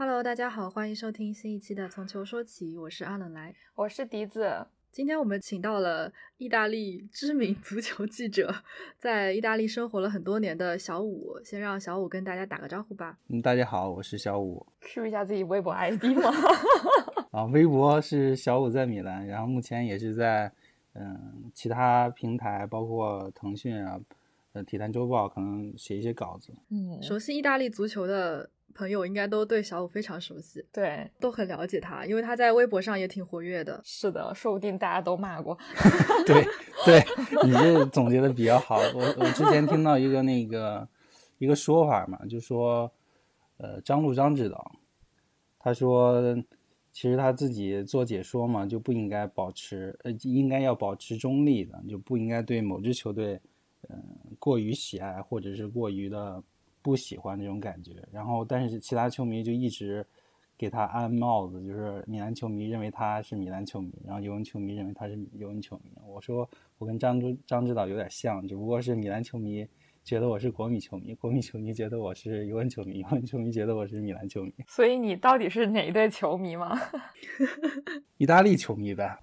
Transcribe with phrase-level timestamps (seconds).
[0.00, 4.64] Hello，大家好，欢迎收听新一期的《从球说起》，我是阿冷来，我是笛子。
[4.92, 8.54] 今天我们请到了意大利知名足球记者，
[8.96, 13.18] 在意大利生活了很多年的小五，先让小五跟大家打个招呼吧。
[13.26, 14.64] 嗯，大家好，我是小五。
[14.82, 16.30] Q 一下自己微博 ID 吗？
[17.34, 20.52] 啊，微博是小五在米兰，然后目前也是在
[20.92, 23.98] 嗯其他平台，包括腾讯啊、
[24.52, 26.54] 呃体坛周报，可能写一些稿子。
[26.70, 28.48] 嗯，熟悉意大利足球的。
[28.74, 33.80] 朋友应该都对小五非常熟悉，对，都很了解他，因为他在微博上也挺活跃的。
[33.82, 35.58] 是的，说不定大家都骂过。
[36.24, 36.44] 对
[36.84, 37.02] 对，
[37.44, 38.76] 你这总结的比较好。
[38.94, 40.88] 我我之前听到一个那个
[41.38, 42.88] 一个说法嘛，就说
[43.56, 44.72] 呃张路张指导，
[45.58, 46.36] 他说
[46.92, 53.40] 其实他自己做解说嘛，就不应该保持呃应该要保持中立的，就不应该对某支球队
[53.88, 54.00] 嗯
[54.38, 56.40] 过于喜爱或者是过于的。
[56.88, 60.02] 不喜欢那种感觉，然后但是其他球迷就一直
[60.56, 65.90] 给他安帽子，就是米兰球迷认为他是米兰球迷，然后尤文球迷认为他是尤文球迷。
[66.06, 69.68] 我说我跟张张指导有点像，只不过是米兰球迷。
[70.08, 74.50] 觉得我是国米球迷，国米球迷觉得我是尤文球迷，尤文球迷觉得我是米兰球迷。
[74.66, 76.80] 所以你到底是哪一队球迷吗？
[78.16, 79.18] 意大利球迷呗。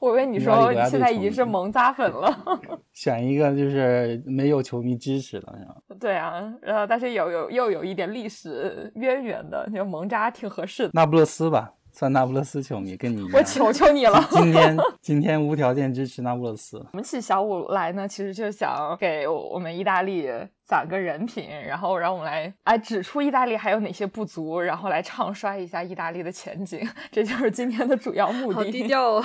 [0.00, 2.34] 我以为你说你现在已经是蒙扎粉了。
[2.94, 5.54] 选一个就是没有球迷支持的，
[6.00, 10.92] 对啊，然后但是有有又有一点历史渊源的，就蒙扎挺合适的。
[10.94, 11.74] 那不勒斯吧。
[11.98, 13.30] 算那不勒斯球迷，跟你一样。
[13.32, 16.76] 我求求你了，今天今天无条件支持那不勒斯。
[16.92, 20.28] 我们请小五来呢，其实就想给我们意大利
[20.62, 28.56] 攒个人品，然后让我们来哎指出意大利还有哪些不足，然后来唱衰一下意大利的前景，这就是今天的主要目的。
[28.56, 29.24] 好低调哦。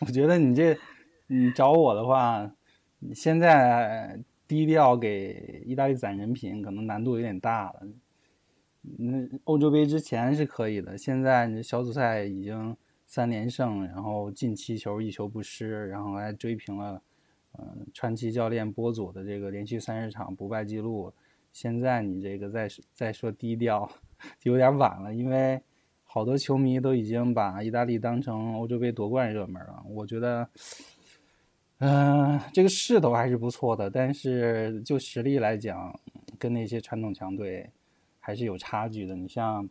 [0.00, 0.76] 我觉得你这，
[1.28, 2.50] 你找我的话，
[2.98, 4.18] 你现在
[4.48, 7.82] 低调给意大利攒人品，可能难度有点大了。
[8.98, 17.02] 那欧洲杯之前是可以的，现在你小组赛已经三连胜，然后进七球一球不失，然后还追平了，
[17.58, 21.12] 嗯，传奇教练波佐的这个连续三十场不败记录。
[21.52, 23.88] 现在你这个再再说低调，
[24.38, 25.62] 就有点晚了，因为
[26.02, 29.82] 好多球迷都已经把意大利当成欧洲杯夺冠热门了。
[29.88, 30.48] 我觉得，
[31.78, 35.98] 嗯，这个势头还是不错的，但是就实力来讲，
[36.38, 37.70] 跟那些传统强队。
[38.24, 39.14] 还是有差距的。
[39.14, 39.68] 你像，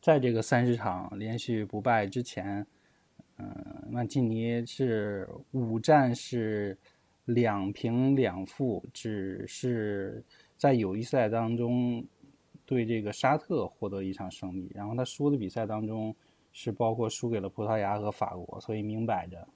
[0.00, 2.66] 在这个三十场连续不败之前，
[3.36, 6.74] 嗯，曼奇尼是五战是
[7.26, 10.24] 两平两负，只是
[10.56, 12.02] 在友谊赛当中
[12.64, 14.72] 对这个沙特获得一场胜利。
[14.74, 16.16] 然后他输的比赛当中
[16.54, 19.46] 是包括输给了葡萄牙和法国，所以明摆着。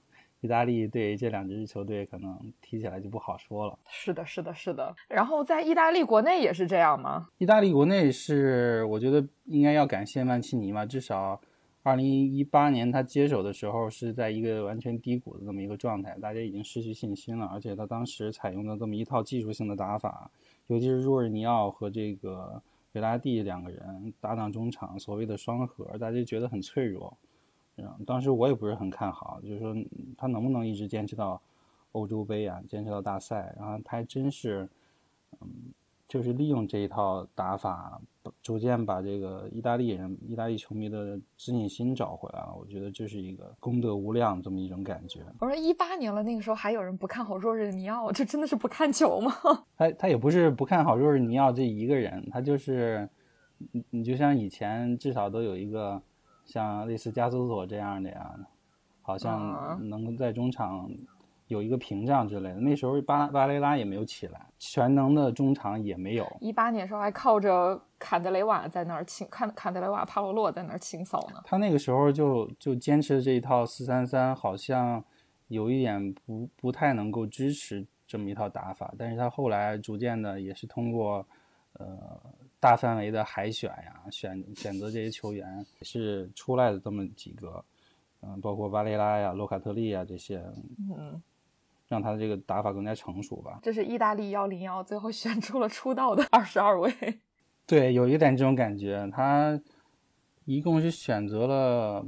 [0.42, 3.78] 意大利对这两支球队可能踢起来就不好说了。
[3.88, 4.92] 是的，是的，是的。
[5.08, 7.28] 然后在意大利国内也是这样吗？
[7.38, 10.84] 意大利国内是，我觉得应该要感谢曼奇尼嘛。
[10.84, 11.41] 至少，
[11.84, 17.47] 二零一八年他接手的时候是在一个完全低谷的这么一个状态，大家已经失去信心了。
[17.47, 20.28] 而且他当时采用的这么一套技术性的打法，
[20.66, 22.60] 尤其是若尔尼奥和这个
[22.94, 27.16] 维拉蒂两个人搭档中场，所谓的双核，大家觉得很脆弱。
[28.06, 29.75] 当时我也不是很看好，就是说
[30.16, 31.41] 他能不能一直坚持到
[31.93, 33.54] 欧洲杯啊，坚持到大赛。
[33.59, 34.69] 然后他还真是，
[35.41, 35.48] 嗯，
[36.09, 38.00] 就是利用这一套打法，
[38.42, 42.54] 逐渐把这个意大利人、意大利球迷的自信心找回来了。
[42.59, 45.21] 我觉得这是一个功德无量这么一种感觉。
[45.38, 49.32] 我说一八年了，那个时候还有人不看好若日尼奥，这真的是不看球吗？
[49.76, 53.09] 他他也不是不看好若日尼奥这一个人，他就是
[53.72, 56.00] 你你就像以前至少都有一个。
[56.53, 58.37] 像类似加索索这样的呀，
[59.01, 60.91] 好像能够在中场
[61.47, 62.61] 有一个屏障之类的。
[62.61, 66.27] 那时候巴巴雷拉也没有起来，全能的中场也没有。
[66.41, 71.41] 一八年时候还靠着坎德雷瓦在那儿清，看坎德雷瓦、帕洛洛在那儿清扫呢。
[71.47, 75.03] 他那个时候就就坚持这一套四三三，好像
[75.49, 78.93] 有一点不不太能够支持这么一套打法。
[78.99, 81.27] 但是他后来逐渐的也是通过
[81.79, 82.21] 呃。
[82.62, 87.65] 大范围的海选呀，选选择这些球员是出来的这么几个，
[88.21, 90.41] 嗯，包括巴雷拉呀、洛卡特利啊这些，
[90.97, 91.21] 嗯，
[91.89, 93.59] 让他的这个打法更加成熟吧。
[93.65, 96.95] 这是意大利幺零幺最后选出了出道的二十二位。
[97.66, 99.10] 对，有一点这种感觉。
[99.13, 99.60] 他
[100.45, 102.07] 一共是选择了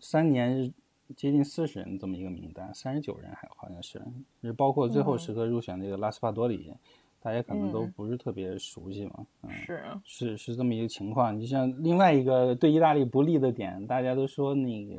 [0.00, 0.72] 三年
[1.16, 4.00] 接近四十人这么一个名单，三十九人还好像是，
[4.40, 6.72] 是包括最后时刻入选这个拉斯帕多里。
[7.26, 11.36] 大家可能都不是特别熟悉嘛，嗯，是是是这么一个情况。
[11.36, 14.94] 你像另外一个对意大利不利的点，大家都说那个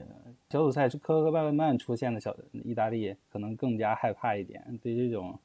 [0.50, 5.40] 小组赛是科科巴勒曼出现的小意大利，可能更加害怕一点，对这种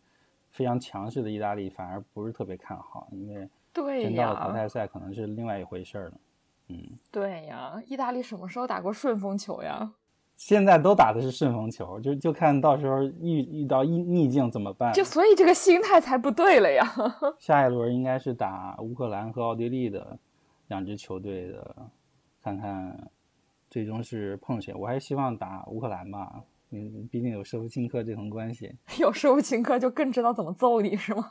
[0.50, 6.14] 非常强势的意大利反而不是特别看好，因为对真到了淘，汰赛可能是另外一回事儿了。
[6.66, 6.82] 嗯，
[7.12, 9.92] 对呀，意大利什么时候打过顺风球呀？
[10.44, 14.92] 现在都打的是顺风球，就就看到时候遇遇到逆逆境怎么办。
[14.92, 16.84] 就所以这个心态才不对了呀。
[17.38, 20.18] 下一轮应该是打乌克兰和奥地利的
[20.66, 21.76] 两支球队的，
[22.42, 23.08] 看看
[23.70, 24.74] 最终是碰谁。
[24.74, 28.74] 我还是希望打乌克兰吧，嗯，毕竟有舍甫琴科这层关系。
[28.98, 31.24] 有舍甫琴科就更知道怎么揍你是吗？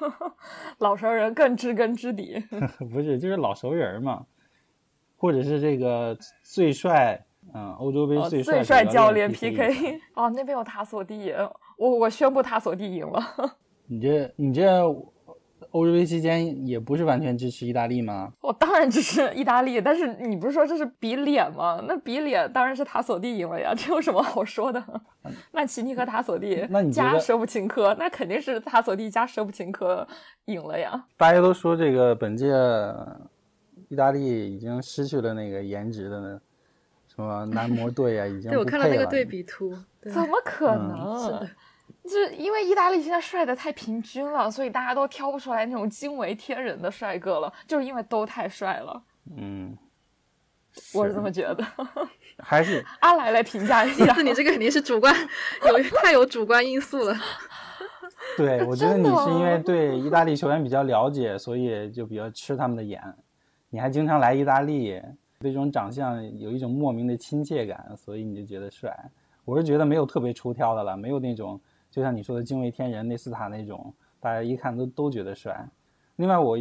[0.78, 2.44] 老熟人更知根知底。
[2.90, 4.26] 不是，就是老熟人嘛，
[5.24, 7.18] 或者是这个最帅，
[7.54, 11.32] 嗯，欧洲杯哦最最帅教练练 PK 哦，那边有塔索蒂，
[11.78, 13.22] 我我宣布塔索蒂赢了。
[13.88, 14.86] 你这你这
[15.70, 18.30] 欧洲杯期间也不是完全支持意大利吗？
[18.42, 21.82] 我当然支持意大利，但是你不是说这是比脸吗？
[21.88, 24.84] 那比脸当然是塔索蒂赢了呀，这有什么好说的？
[25.52, 30.06] 曼奇尼和塔索蒂那你加舍甫琴科，那肯定是塔索蒂加舍甫琴科
[30.44, 31.06] 赢了呀。
[31.16, 32.52] 大家都说这个本届
[33.88, 36.40] 意大利已经失去了那个颜值的那
[37.06, 41.24] 什么男模队啊，已经对我看到那个对比图，怎么可嗯能？
[41.24, 41.50] 是的
[42.04, 49.02] 就是因为意大利现在帅的太平均了，所以大家都挑不出来那种惊为天人的帅哥了，就是因为都太帅了，
[49.36, 49.74] 嗯，
[50.92, 51.66] 我是这么觉得。
[52.42, 55.14] 还是阿来来评价一下，你这个肯定是主观
[55.68, 57.16] 有太有主观因素了。
[58.36, 63.00] 对，我觉得你是因为哦对意大利球员比较了解，所以就比较吃他们的眼。
[63.74, 65.02] 你还经常来意大利，
[65.40, 68.96] 对这种长相有一种莫名的亲切感，所以你就觉得帅。
[69.44, 71.60] 我是觉得没有特别出挑的了，没有那种
[71.90, 75.68] 就像你说的惊为天人、内斯塔那种，大家一看都都觉得帅。
[76.14, 76.56] 另外，我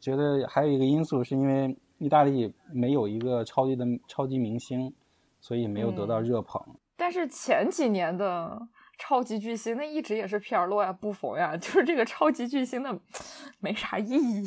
[0.00, 4.94] 觉得还有一个因素是因为意大利没有一个超级的超级明星，
[5.40, 6.62] 所以没有得到热捧。
[6.96, 12.96] 但是前几年的超级巨星，那一直也是皮尔洛呀、布冯呀，就是这个超级巨星的
[13.58, 14.44] 没啥意义。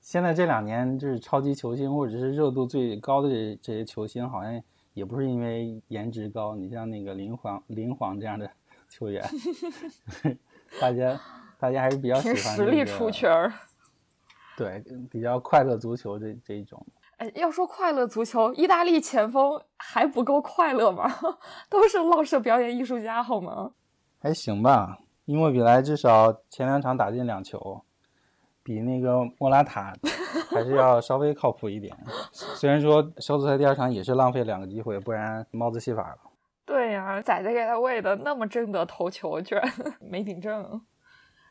[0.00, 4.62] 现在这两年就是超级球星或者是热度最高的这这些球星，好像
[4.94, 6.54] 也不是因为颜值高。
[6.54, 8.50] 你像那个林皇、林皇这样的
[8.88, 9.22] 球员，
[10.80, 11.20] 大家
[11.58, 13.52] 大家还是比较喜凭欢、实力出圈，儿。
[14.56, 16.84] 对，比较快乐足球这这一种。
[17.18, 21.12] 哎，要说快乐足球，意大利前锋还不够快乐吗？
[21.68, 23.72] 都是老式表演艺术家，好吗？
[24.20, 27.82] 还行吧，因莫比莱至少前两场打进两球，
[28.68, 29.94] 比那个莫拉塔
[30.50, 31.96] 还是要稍微靠谱一点。
[32.32, 36.18] 虽然说小组赛第二场也是浪费两个机会，不然帽子戏法了。
[36.66, 39.66] 对呀、仔仔给他喂的那么正的头球，居然
[40.06, 40.78] 没顶正。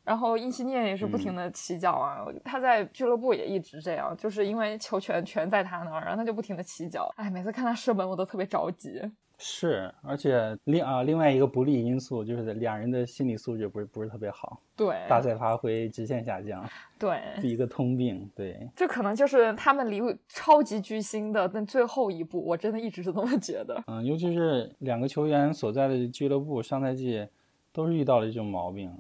[0.04, 7.12] 然后因西涅也是不停的起脚啊，他在俱乐部也一直这样，就是因为球权全在他那儿，然后他就不停的起脚。
[7.18, 9.02] 哎，每次看他射门我都特别着急。
[9.40, 16.68] 是，而且另啊另外一个不利因素就是两人的心理素质不是不是特别好，对，大赛发挥直线下降，
[16.98, 18.28] 对，是一个通病。
[18.36, 23.84] 对，这可能就是他们离超级巨星的那最后一步，我真的一直是这么觉得。
[23.86, 27.28] 嗯，尤其是两个球员所在的俱乐部，上赛季
[27.72, 28.92] 都是遇到了这种毛病。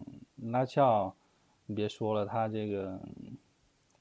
[0.51, 1.16] 拉齐奥，
[1.66, 3.00] 你别说了，他这个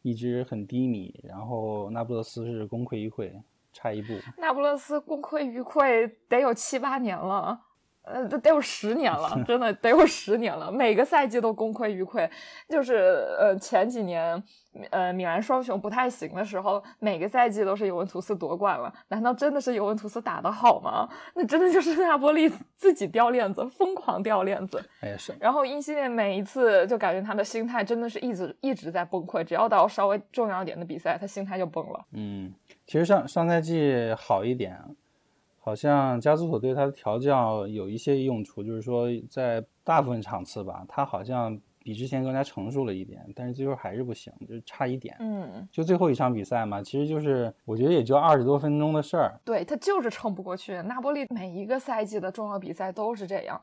[0.03, 3.33] 一直很低迷，然后那不勒斯是功亏一篑，
[3.77, 4.15] 差一步。
[4.39, 7.61] 那不勒斯功亏一篑得有七八年了，
[8.05, 12.29] 呃，得得有十年了， 真的得有十年了，每个赛季都功亏一篑。
[12.69, 12.95] 就是
[13.39, 14.43] 呃前几年，
[14.91, 18.93] 呃米兰双雄不太行的时候，每个赛季都是尤文图斯夺冠了。
[19.09, 21.09] 难道真的是尤文图斯打得好吗？
[21.35, 24.83] 那真的就是 纳波利自己掉链子，疯狂掉链子。
[25.01, 32.05] 哎，是然后因西涅每一次就感觉他的心态真的是一直一直在崩溃，只要到稍微重要一点的比赛，他心态就崩了。
[32.13, 32.53] 嗯，
[32.87, 34.79] 其实上上赛季好一点，
[35.59, 45.17] 好像加苏索对他的调教有一些用处，就是说在大部分场次吧，他好像比之前更加成熟了一点，但是最后还是不行，就差一点。
[45.21, 49.41] 嗯，就最后一场比赛嘛，其实就是我觉得也就二十多分钟的事儿。
[49.45, 50.81] 对他就是撑不过去。
[50.83, 53.61] 那波利每一个赛季的重要比赛都是这样，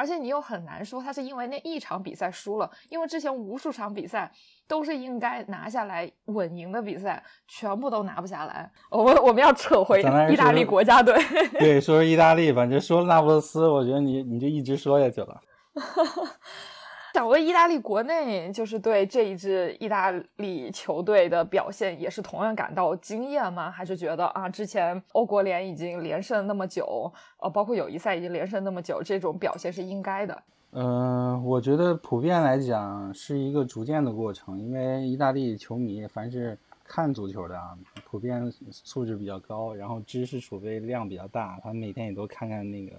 [0.00, 4.32] 而且你又很难说他是因为那一场比赛输了，因为之前无数场比赛
[4.66, 8.70] 都是应该拿下来稳赢的比赛，全部都拿不下来。
[8.90, 11.14] 我们我们要扯回意大利国家队。
[11.60, 15.38] 对，说说意大利吧，就说了那不勒斯，我觉得你你就一直说下去了。
[17.14, 23.70] 想问意大利国内，就是对这一支意大利球队的表现，也是同样感到惊艳吗？
[23.70, 30.42] 还是觉得啊，之前欧国联已经连胜那么久，呃，包括友谊赛已经连胜那么久，这种表现是应该的？
[30.72, 42.94] 嗯、我觉得普遍来讲是一个逐渐的过程，因为意大利球迷凡是看足球的啊，普遍素质比较高，然后知识储备量比较大，他每天也都看看那个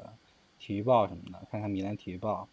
[0.59, 2.45] 体育报什么的，看看米兰体育报，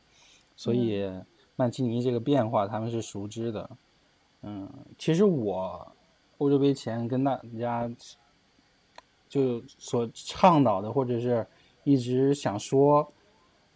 [0.54, 1.10] 所以
[1.58, 3.68] 曼奇尼这个变化他们是熟知的。
[4.40, 5.86] 嗯，其实我
[6.38, 7.90] 欧洲杯前跟大家
[9.28, 11.46] 就所倡导的，或者是
[11.84, 13.06] 一直想说。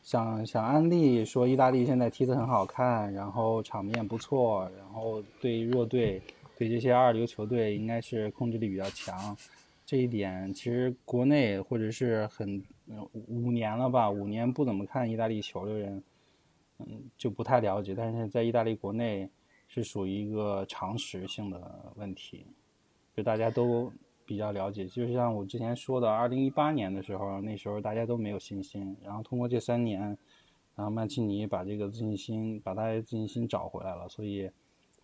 [0.04, 6.20] 想想安利说意大利现在踢得很好看，然后场面不错，然后对弱队、
[6.58, 9.36] 对这些二流球队应该是控制力比较强。
[9.86, 12.60] 这一点其实国内或者是很
[13.28, 16.02] 五年了吧，五年不怎么看意大利球的人，
[16.88, 17.94] 嗯，就不太了解。
[17.94, 19.30] 但是在意大利国内
[19.68, 22.46] 是属于一个常识性的问题，
[23.16, 23.92] 就大家都。
[24.24, 30.00] 比较了解，就像我之前说的，二零一八年的时候，那时候大家都没有信心，然后通过这三年，
[30.76, 34.08] 然后曼奇尼把这个自信心，把他的自信心找回来了。
[34.08, 34.48] 所以，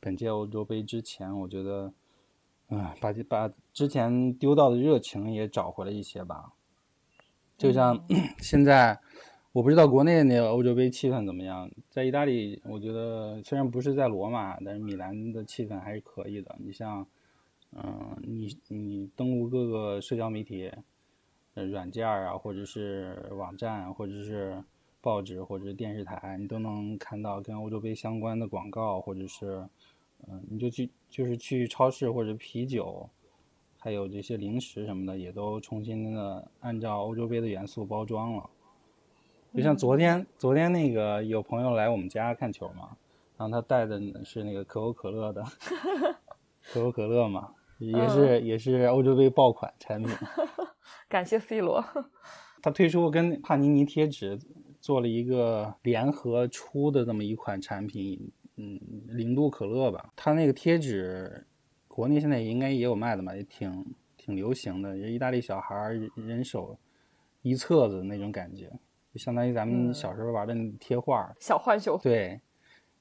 [0.00, 1.92] 本届欧洲杯之前，我觉得，
[2.68, 6.52] 嗯，把把之前丢到的热情也找回了一些吧。
[7.58, 8.02] 就像
[8.38, 8.98] 现在，
[9.58, 16.54] 我不知道国内那个欧洲杯气氛怎么样，在意大利，我觉得虽然不是在罗马，但是米兰的气氛还是可以的。
[16.58, 17.04] 你像。
[17.72, 20.70] 嗯，你你登录各个社交媒体，
[21.52, 24.64] 呃，软件啊，或者是网站，或者是
[25.02, 29.68] 报纸，或者是电视台，你都能看到跟欧洲杯相关的广告，或者是，
[30.26, 33.06] 嗯，你就去就是去超市或者啤酒，
[33.78, 38.48] 还有这些零食什么的，也都重新的按照欧洲杯的元素包装了。
[39.54, 42.96] 就像昨天，昨天那个有朋友来我们家看球嘛，
[43.36, 45.42] 然后他带的是那个可口可乐的，
[46.72, 47.54] 可口可乐嘛。
[47.78, 50.10] 也是也是欧洲杯爆款产品，
[51.08, 51.84] 感谢 C 罗。
[52.60, 54.36] 他推出跟帕尼尼贴纸
[54.80, 60.12] 做了一个联合出的这么一款产品，嗯，零度可乐吧。
[60.16, 61.46] 他那个贴纸，
[61.86, 64.98] 国内现在应该也有卖的嘛，也挺挺流行的。
[64.98, 66.76] 意大利小孩人手
[67.42, 68.68] 一册子那种感觉，
[69.12, 71.32] 就相当于咱们小时候玩的贴画。
[71.40, 71.98] 小浣熊。
[71.98, 72.40] 对，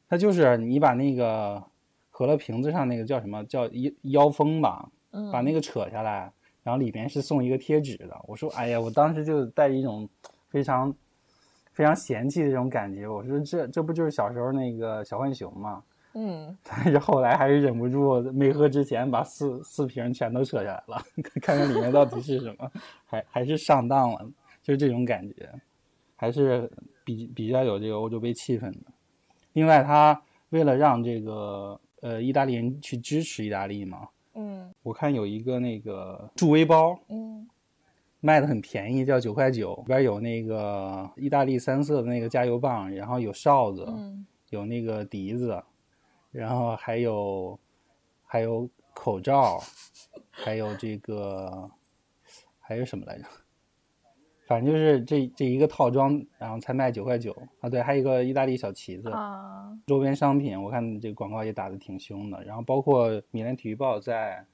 [0.09, 1.63] 它就是你把那个。
[2.09, 4.89] 可乐瓶子上那个叫什么叫腰腰封吧，
[5.31, 6.33] 把那个扯下来，
[6.63, 8.19] 然后里边是送一个贴纸的。
[8.27, 10.09] 我说，哎呀，我当时就带着一种
[10.49, 10.91] 非常
[11.73, 13.07] 非常嫌弃的这种感觉。
[13.07, 15.83] 我说，这这不就是小时候那个小浣熊吗？
[16.15, 16.57] 嗯。
[16.67, 20.99] 但是后来还是忍不住没喝之前把四四瓶全都扯下来了，
[21.39, 22.71] 看看里面到底是什么，
[23.05, 24.27] 还还是上当了，
[24.63, 25.47] 就是这种感觉，
[26.17, 26.69] 还是
[27.05, 28.91] 比比较有这个欧洲杯气氛的。
[29.53, 31.79] 另外，他为了让这个。
[31.99, 34.07] 呃，意大利人去支持意大利嘛？
[34.35, 37.49] 嗯，我看有一个那个助威包，嗯，
[38.19, 45.59] 卖的很便宜，叫九块九，里边有那个意大利三色的那个加油棒，然后有哨子，嗯有那个笛子，
[46.31, 47.59] 然后还有
[48.23, 49.59] 还有口罩，
[50.29, 51.67] 还有这个
[52.59, 53.25] 还有什么来着？
[54.47, 57.69] 反正就是这这一个套装，然后才卖九块九啊！
[57.69, 62.41] 对，还有一个意大利小旗子啊，周边商品，我看这个广告也打的挺凶的。
[62.45, 64.45] 然后包括米兰体育报在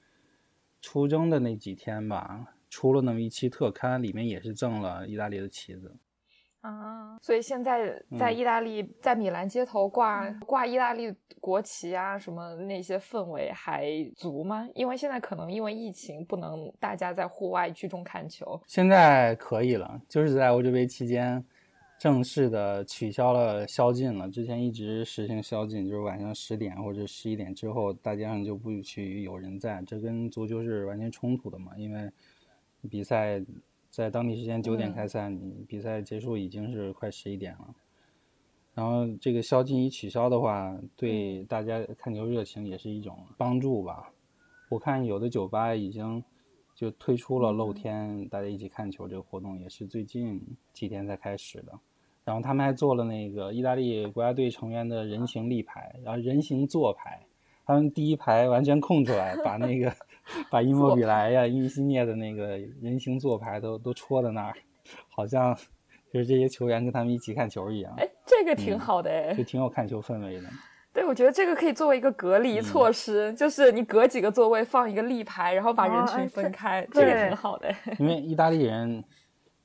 [0.80, 5.94] 出征的那几天吧，出了那么一期特刊，里面也是赠了意大利的旗子。
[6.64, 14.66] 啊，所以现在在意大利，在米兰街头挂挂意大利国旗啊，什么那些氛围还足吗？
[14.74, 18.58] 因为现在可能因为疫情，不能大家在户外聚众看球。
[18.66, 21.44] 现在可以了，就是在欧洲杯期间，
[21.98, 24.26] 正式的取消了宵禁了。
[24.30, 29.82] 之前一直实行宵禁，就是晚上十点或者十一点之后，大街上就不许有人在。
[29.86, 31.72] 这跟足球是完全冲突的嘛？
[31.76, 32.10] 因为
[32.88, 33.44] 比赛。
[33.94, 37.72] 在当地时间九点开赛，你比赛结束已经是快十一点了。
[38.74, 44.12] 然后这个宵禁一取消的话，对大家看球热情也是一种帮助吧。
[44.68, 46.24] 我看有的酒吧已经
[46.74, 51.72] 就推出了露天大家一起看球这个活动，也是最近几天才开始的。
[52.24, 57.24] 然后他们还做了那个意大利国家队成员的人形立牌，然后人形坐牌，
[57.64, 59.94] 他们第一排完全空出来，把那个。
[60.50, 64.54] 把伊莫比莱呀、伊西涅的那个人形坐牌都都戳在那儿，
[65.08, 65.54] 好像
[66.12, 67.92] 就是这些球员跟他们一起看球一样。
[67.98, 70.48] 哎，这个挺好的哎，就挺有看球氛围的。
[70.94, 77.68] 对，我觉得这个可以作为一个隔离措施，就是你隔几个座位放一个立牌，然后把人群分开，这个挺好的。
[77.98, 79.02] 因为意大利人，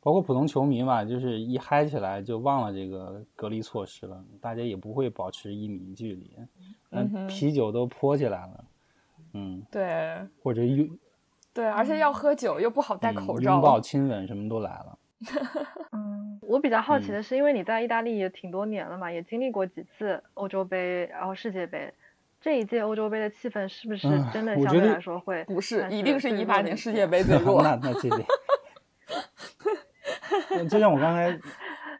[0.02, 6.36] 包括普通球迷嘛，就是一嗨起来就忘了这个隔离措施了，大家也不会保持一米距离，
[6.90, 8.66] 嗯，啤酒都泼起来了。
[9.34, 10.90] 嗯，对，或者拥，
[11.54, 14.98] 对，而且要喝酒又不好戴口罩，拥抱、亲吻什么都来了。
[15.92, 21.94] 嗯，我比较好奇的是，因为你在意大利也挺多年了嘛，也经历过几次欧洲杯，然后世界杯，
[22.42, 25.44] 这一届欧洲杯的气氛是不是真的相对来说会？
[25.44, 27.62] 不是，一定是一八年世界杯最 弱。
[27.62, 28.26] 那那这里，
[30.70, 31.40] 就像我刚才。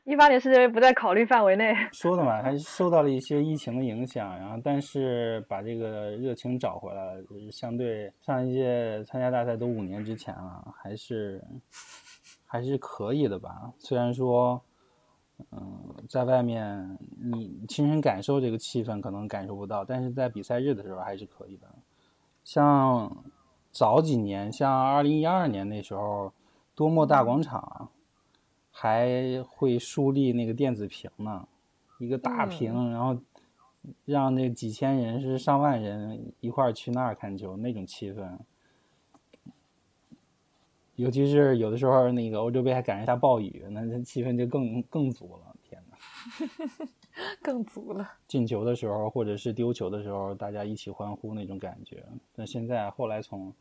[0.10, 1.72] 一八年世界杯不在考虑范围内。
[1.94, 11.40] 说的嘛，还是受到了一些疫情的影响，然后但是把这个热情找回来了，就是相对上一届参加大赛都五年之前了，还是
[12.44, 13.72] 还是可以的吧。
[13.78, 14.60] 虽然说，
[15.52, 21.68] 嗯，在外面你亲身感受这个气氛可能感受不到，但是在比赛日的时候还是可以的。
[22.44, 23.16] 像
[23.72, 26.34] 早几年，像二零一二年那时候，
[26.74, 27.90] 多莫大广场。
[28.82, 31.46] 还会树立那个电子屏呢，
[31.98, 33.22] 一个大屏，然后
[34.06, 38.38] 让那几千人是上万人一块儿去那儿看球，那种气氛。
[40.96, 45.54] 尤其是有的时候那个欧洲杯还赶上下暴雨，那那气氛就更更足了。
[45.62, 45.98] 天哪，
[47.44, 48.10] 更足了！
[48.30, 52.06] 进球的时候或者是丢球的时候，大家一起欢呼那种感觉。
[52.34, 53.54] 但现在后来从。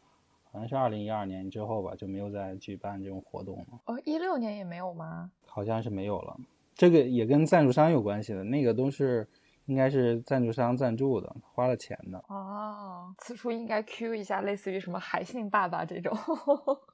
[0.58, 3.66] 好像是二零一二年之后吧，就没有再举办这种活动了。
[3.84, 5.30] 哦，一六年也没有吗？
[5.46, 6.36] 好像是没有了。
[6.74, 9.24] 这个也跟赞助商有关系的，那个都是
[9.66, 12.18] 应该是赞助商赞助的，花了钱的。
[12.26, 16.12] 哦，此处应该 Q 一下，类似于什么海信爸爸这种。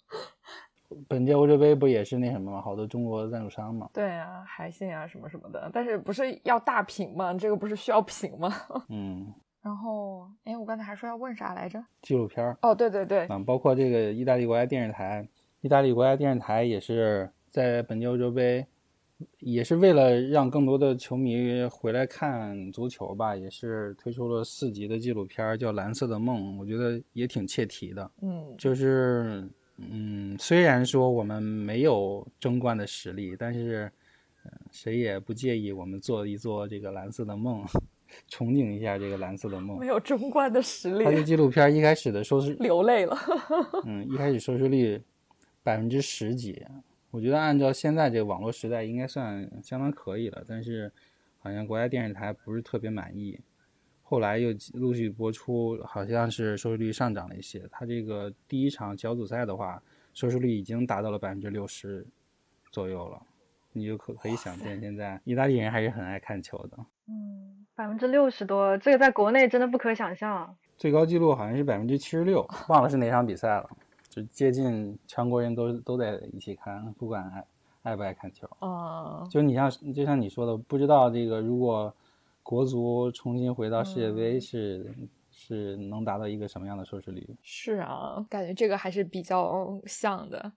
[1.09, 2.61] 本届欧洲杯不也是那什么吗？
[2.61, 3.89] 好多中国赞助商嘛。
[3.95, 7.33] 对啊，海信啊什么什么的，但是不是要大屏吗？
[7.33, 8.53] 这个不是需要屏吗？
[8.91, 9.33] 嗯。
[9.65, 11.83] 然后，哎，我刚才还说要问啥来着？
[12.03, 12.55] 纪录片儿。
[12.61, 15.27] 哦，对对对，嗯，包括这个意大利国家电视台，
[15.63, 18.67] 意大利国家电视台也是在本届欧洲杯，
[19.39, 28.11] 也是为了让更多的球迷回来看足球吧，也是推出了四集的纪录片，叫《蓝色的梦》，我觉得也挺切题的。
[28.21, 33.91] 嗯，就是，嗯，虽然说我们没有争冠的实力，但是，
[34.45, 37.65] 嗯，谁也不介意我们做一做这个蓝色的梦。
[38.29, 41.05] 憧憬一下这个蓝色的梦，没有争冠的实力。
[41.05, 43.17] 他的纪录片一开始的收视 流泪了。
[43.85, 45.03] 嗯，一开始收视率
[45.63, 46.65] 百分之十几，
[47.11, 50.45] 我觉得按照现在这个网络时代，应该算相当可以了。
[50.47, 50.93] 但是
[51.39, 53.39] 好像国家电视台不是特别满意，
[54.03, 57.63] 后来又陆续播出，好像是收视率上涨了一些。
[57.71, 62.07] 他这个第一场小组赛的话，收视率已经达到了百分之六十
[62.71, 63.23] 左右了。
[63.77, 66.79] 你就可可以想见，现在意大利人还是很爱看球的。
[67.09, 70.57] 嗯，百分之六十多，这个在国内真的不可想象。
[70.77, 73.69] 最高纪录好像是百分之七十六， 忘了是哪场比赛了。
[74.09, 77.45] 就接近全国人都都在一起看，不管爱
[77.83, 78.49] 爱不爱看球。
[78.61, 79.27] 哦。
[79.29, 81.93] 就你像就像你说的，不知道这个如果
[82.45, 84.95] 国足重新回到世界杯，是
[85.33, 87.29] 是能达到一个什么样的收视率？
[87.43, 90.53] 是啊，感觉这个还是比较像的。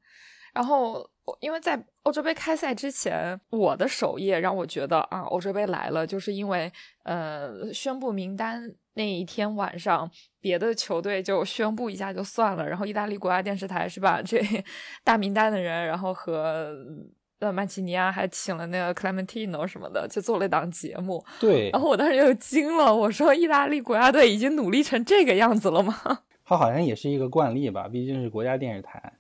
[0.58, 1.08] 然后，
[1.40, 6.72] 因为在欧洲杯开赛之前，我的首页让我觉得啊，欧洲杯来了，就是因为
[7.04, 10.10] 呃，宣布名单那一天晚上，
[10.42, 14.42] 别的球队就宣布一下就算了，然后意大利国家电视台是吧，这
[15.06, 16.76] 大名单的人，然后和
[17.40, 21.24] 呃曼奇尼亚还请了那个 Clementino 什么的，就做了一档节目。
[21.40, 21.70] 对。
[21.70, 25.96] 然后我当时就惊了，我说意大利国家队已经努力成这个样子了吗？
[26.44, 29.14] 他好像也是一个惯例吧，毕竟是国家电视台。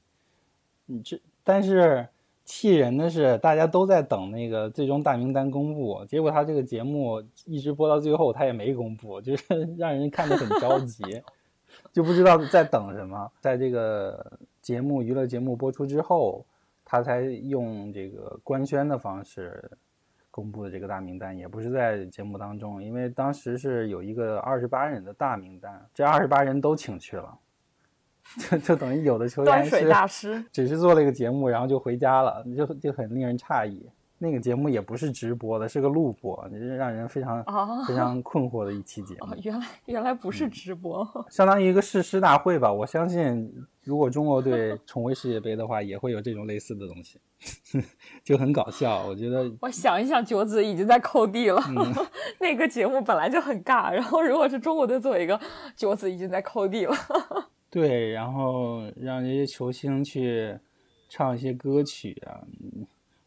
[0.87, 2.07] 你这，但是
[2.43, 9.45] 气人的是，大家都在等那个最终大名单公布，结果他这个节目一直播到最后，他也没公布，就是
[9.77, 11.03] 让人看得很着急，
[11.91, 13.29] 就不知道在等什么。
[13.41, 16.45] 在这个节目娱乐节目播出之后，
[16.85, 19.69] 他才用这个官宣的方式
[20.31, 27.37] 公布的这个大名单，也不是在节目当中，因为当时是有一个二十八人的大名单，这二十八人都请去了。
[28.49, 29.65] 就就等于有的球员
[30.07, 33.89] 是 只是做了一个节目，然后就回家了，就就很令人诧异。
[34.19, 37.45] 那个节目也不是直播的，是个录播，是让人非常
[37.87, 39.27] 非常困惑的一期节 目。
[39.43, 42.73] 原来原来不是直播，相当于一个誓师大会吧。
[42.73, 43.47] 我相信，
[43.83, 47.19] 如果中国队重回世界杯的话，也会有这种类似的东西，
[48.23, 49.05] 就很搞笑。
[49.05, 51.61] 我觉得，我想一想，九子已经在扣地了。
[52.39, 55.39] 那个节目本来就很尬，然后如果是中国队做一个，
[55.75, 56.95] 九子已经在扣地了。
[57.69, 60.57] 对，然后让这些球星去
[61.09, 62.39] 唱一些歌曲啊，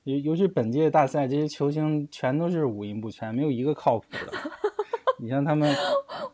[0.05, 4.33] 尤尤其本届大赛，这些球星全都是五音不全，没有一个靠谱的。
[5.21, 5.69] 你像他们，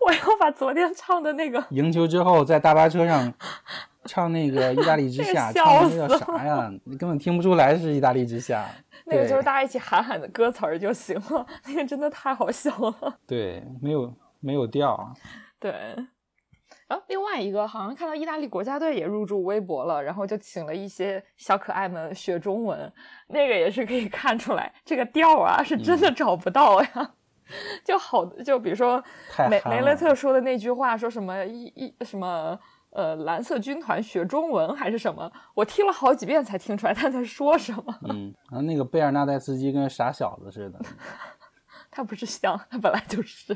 [0.01, 3.35] 我要把昨天唱的那个赢球之后在大巴车上
[4.05, 6.73] 唱那个《意大利之夏》， 唱的叫啥呀？
[6.85, 8.65] 你根本听不出来是《意大利之夏》。
[9.05, 13.19] 那个就是大家一起喊喊的歌词儿就行了， 那个真的太好笑了。
[13.27, 15.13] 对，没有没有调。
[15.59, 15.73] 对。
[16.89, 22.93] 然后另外一个好像看到意大利国家队也入驻微博了，然后就请了一些小可爱们学中文，
[23.29, 27.15] 那个也是可以看出来这个调啊是真的找不到呀，
[27.85, 29.03] 就好就比如说
[29.51, 32.59] 梅梅勒特说的那句话，说什么一一什么。
[32.91, 37.95] 呃蓝色军团学中文还是什么，我听了好几遍才听出来他在说什么。
[38.09, 40.81] 嗯，然后那个贝尔纳代斯基跟傻小子似的。
[41.91, 43.55] 他不是像，他本来就是。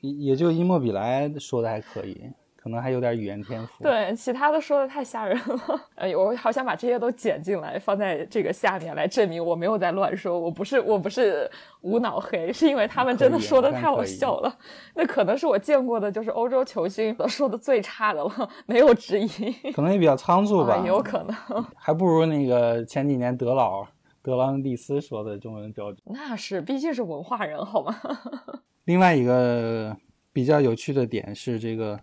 [0.00, 2.30] 也也就伊莫比莱说的还可以。
[2.62, 5.80] 可能还有点语言天赋，对，其他的说的太吓人了。
[5.96, 14.54] 哎，我好想把这些都剪进来，放在这个下面来证明我没有在乱说，我不是我不是无脑黑，是因为他们真的说的太好笑了。
[14.94, 19.26] 那可能是我见过的，就是欧洲球星说的最差的了，没有之一。
[19.72, 23.86] 可能也比较仓促吧，有可能，还不如那个前几年德老
[24.22, 26.02] 德朗蒂斯说的中文标准。
[26.06, 27.94] 那是，毕竟是文化人，好吗？
[28.84, 29.96] 另外一个
[30.32, 32.00] 比较有趣的点是这个。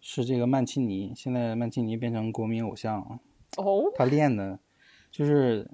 [0.00, 3.18] 是这个曼奇尼，现在曼奇尼变成国民偶像了。
[3.56, 4.56] 哦，他练的，
[5.10, 5.68] 就是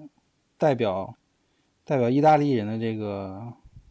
[0.57, 1.15] 代表
[1.83, 3.39] 代表意大利人的这个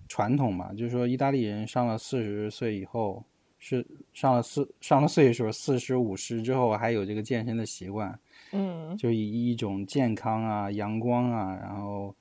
[0.08, 0.72] 传统吧。
[0.76, 3.24] 就是说，意大利人上了四十岁以后，
[3.60, 8.18] 是上了四上了岁数，四十五十之后还有这个健身的习惯。
[8.54, 12.14] 嗯，就以一种健康啊、阳光啊，然后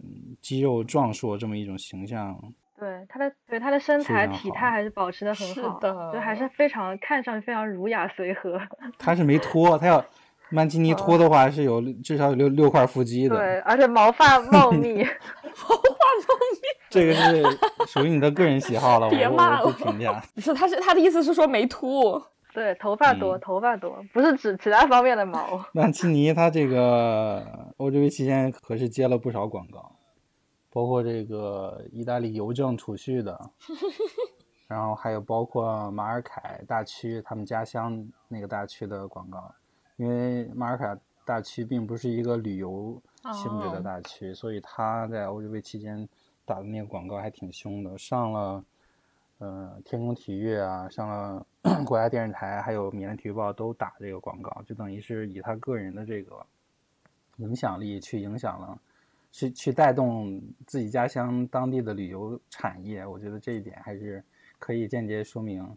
[0.00, 2.36] 嗯肌肉壮硕这么一种形象。
[2.78, 8.60] 对他的对他的身材体态还是保持的很好的，就还是非常看上去非常儒雅随和。
[8.98, 10.04] 他是没脱，他要
[10.50, 13.36] 曼基尼脱的话是有至少有六六块腹肌的。
[13.36, 16.66] 对，而且毛发茂密， 毛发茂密。
[16.90, 17.42] 这个是
[17.86, 19.72] 属于你的个人喜好了， 别骂了。
[19.72, 22.22] 评价不是，他是他的意思是说没秃。
[22.56, 25.62] 对，头发多，头发多，不是指其他方面的毛。
[25.74, 27.44] 曼奇尼他这个
[27.76, 29.92] 欧洲杯期间可是接了不少广告。
[30.70, 33.50] 包括这个意大利邮政储蓄的，
[34.68, 39.54] 然后还有包括马尔凯大区他们家乡那个大区的广告，
[39.96, 43.00] 因为马尔凯大区并不是一个旅游
[43.32, 46.06] 性质的大区，所以他在欧洲杯期间
[46.44, 48.64] 打的那个广告还挺凶的，上了
[49.38, 51.46] 呃天空体育啊，上了
[51.84, 56.44] 国家电视台，还有米兰体育报都打这个广告，就等于是以他个人的这个
[57.36, 58.78] 影响力去影响了。
[59.32, 64.24] 去去带动自己家乡当地的旅游产业，我觉得这一点还是
[64.58, 65.76] 可以间接说明，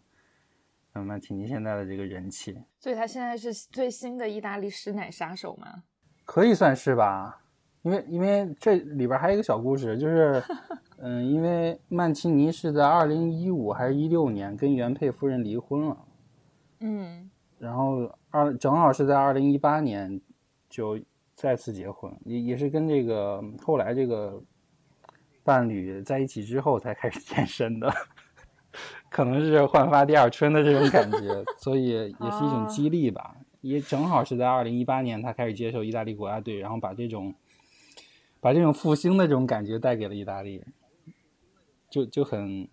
[0.94, 2.56] 嗯，曼奇尼现在的这个人气。
[2.78, 5.82] 所以他现在是最新的意大利师奶杀手吗？
[6.24, 7.42] 可以算是吧，
[7.82, 10.42] 因为因为这里边还有一个小故事，就是，
[11.00, 15.98] 嗯，因为曼奇尼是在二零一五还是一六年跟原配夫人离婚了，
[16.80, 20.20] 嗯，然后二正好是在二零一八年
[20.68, 20.98] 就。
[21.36, 24.42] 再次结婚也也是跟这个后来这个
[25.42, 27.90] 伴侣在一起之后才开始健身的，
[29.08, 33.34] 可能是焕发第二春的这种感觉，所以也是一种激励吧。
[33.62, 37.34] 也正好是在二零一八年，他开始接受意大利国家队，然后把这种
[38.38, 40.62] 把这种复兴的这种感觉带给了意大利，
[41.90, 42.66] 就就很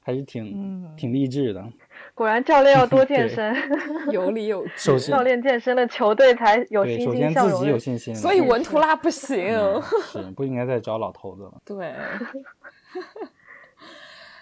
[0.00, 1.62] 还是挺挺励志的。
[2.14, 3.54] 果然，教练要多健身，
[4.10, 4.98] 有理有据。
[4.98, 7.06] 教练健身了，球队才有信心。
[7.06, 8.14] 首先自己有信心。
[8.14, 9.54] 所以文图拉不行，
[10.12, 11.54] 是不应该再找老头子了。
[11.64, 11.94] 对。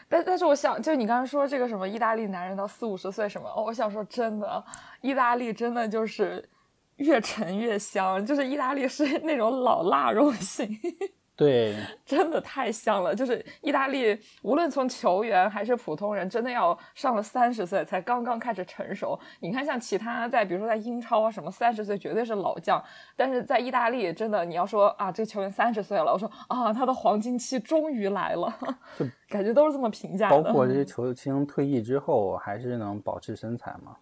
[0.08, 4.64] 但但是我想，就你刚刚说这个什么意大利男人到四五十岁什么哦，我想说真的，
[5.02, 6.44] 意大利真的就是
[6.96, 10.68] 越陈越香，就是意大利是那种老腊肉型。
[11.40, 11.74] 对，
[12.04, 13.14] 真的太像了。
[13.14, 19.18] 就是意大利，无论从球员还是普通人，真的要上了三十岁才刚刚开始成熟。
[19.40, 22.82] 你看，像其他在，比如说在英超啊什么，三十岁绝对是老将。
[23.16, 28.54] 但是在意大利，真的你要说啊，这个球员三十岁了，我说啊，他的黄金期终于来了，
[28.98, 30.42] 就感觉都是这么评价的。
[30.42, 33.96] 包括这些球星退役之后，还是能保持身材嘛？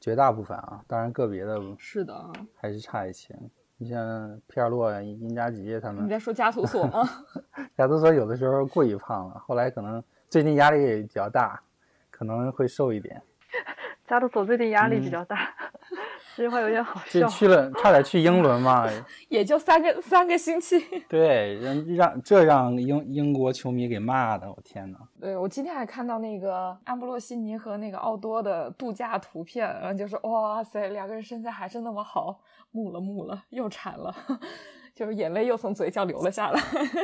[0.00, 3.38] 绝大部分啊，当然个别的是的，还是差一些。
[3.82, 7.02] 你像皮尔洛、因扎吉他们，你在说加图索吗？
[7.76, 11.60] 加图索有的时候过于胖了，后来可能最近压力比较大，
[12.08, 13.20] 可能会瘦一点。
[14.06, 15.52] 加图索最近压力比较大，
[15.90, 15.96] 这
[16.36, 17.28] 句话有点好笑。
[17.28, 18.88] 去了，差点去英伦嘛，
[19.28, 20.78] 也就三个三个星期。
[21.08, 24.98] 对，让让这让英英国球迷给骂的，我天呐！
[25.20, 32.40] 对我今天还看到那个安布洛西尼和那个奥多的度假图片，然后就说哇塞，两个人身材还是那么好。
[32.74, 34.14] 木了木了，又馋了，
[34.96, 36.58] 就是眼泪又从嘴角流了下来。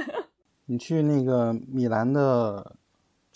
[0.64, 2.76] 你去那个米兰的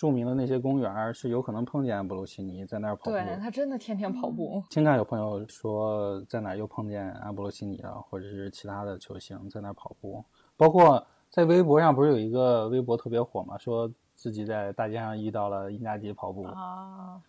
[0.03, 3.11] 著名的那些公园，是有可能碰见安布罗西尼在那儿跑步。
[3.13, 4.61] 对他真的天天跑步。
[4.69, 10.25] 经常有朋友说在哪又碰见安布罗西尼了，或者是其他的球星在那儿跑步。
[10.57, 16.43] 包括在微博上不是有一个微博特别火嘛，说自己在大街上遇到了因扎吉跑步。
[16.47, 17.23] 啊，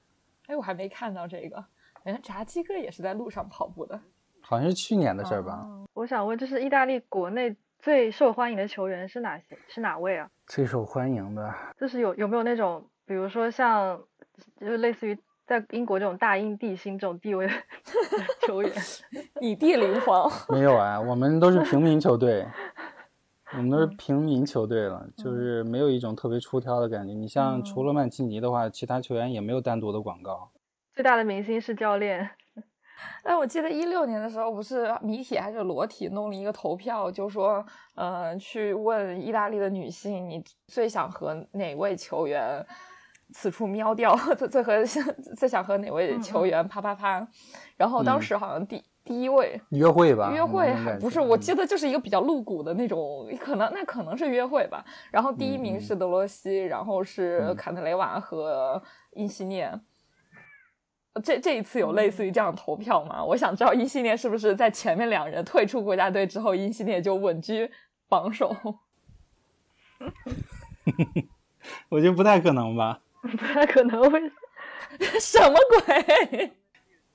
[0.47, 1.63] 哎，我还没看到这个。
[2.05, 4.01] 哎，炸鸡哥也是在路上跑步的。
[4.41, 5.63] 好像是去年的事儿吧。
[5.93, 9.57] 我想问，这是意大利国内最受欢迎的球员是哪些？
[9.67, 10.29] 是哪位啊？
[10.47, 14.01] 最受欢迎的，就是有有没有那种，比如说像，
[14.57, 17.53] 就类似于在英国这种大英帝星这种地位的
[18.47, 18.71] 球员，
[19.41, 22.47] 以地灵皇 没有啊，我们都是平民球队，
[23.51, 27.13] 我们都是平民球队了，就是没有一种特别出挑的感觉。
[27.13, 30.49] 你像除了曼奇尼的话，其他球员也没有单独的广告。
[30.93, 32.29] 最大的明星是教练。
[33.23, 42.65] 哎，我记得一六年的时候，不是谜体还是裸体弄了一个投票，就说，呃，去问意大利的女性，你最想和哪位球员？
[43.35, 44.85] 此处喵掉，最最和
[45.35, 47.27] 最想和哪位球员啪啪啪？
[47.75, 54.85] 然后当时好像第第一位约会吧，约会还不是，我记得就是一个比较露骨的那种，可能那可能是约会吧。
[55.09, 58.79] 然后第一名是德罗西，然后是坎特雷瓦和
[59.13, 59.71] 因西涅。
[61.21, 63.23] 这这一次有类似于这样投票吗？
[63.23, 67.69] 我想知道因西涅是不是在前面两人退出国家队之后，因西涅就稳居
[68.09, 68.55] 榜首？
[71.89, 74.19] 我觉得不太可能吧，不太可能会
[75.21, 76.51] 什么鬼？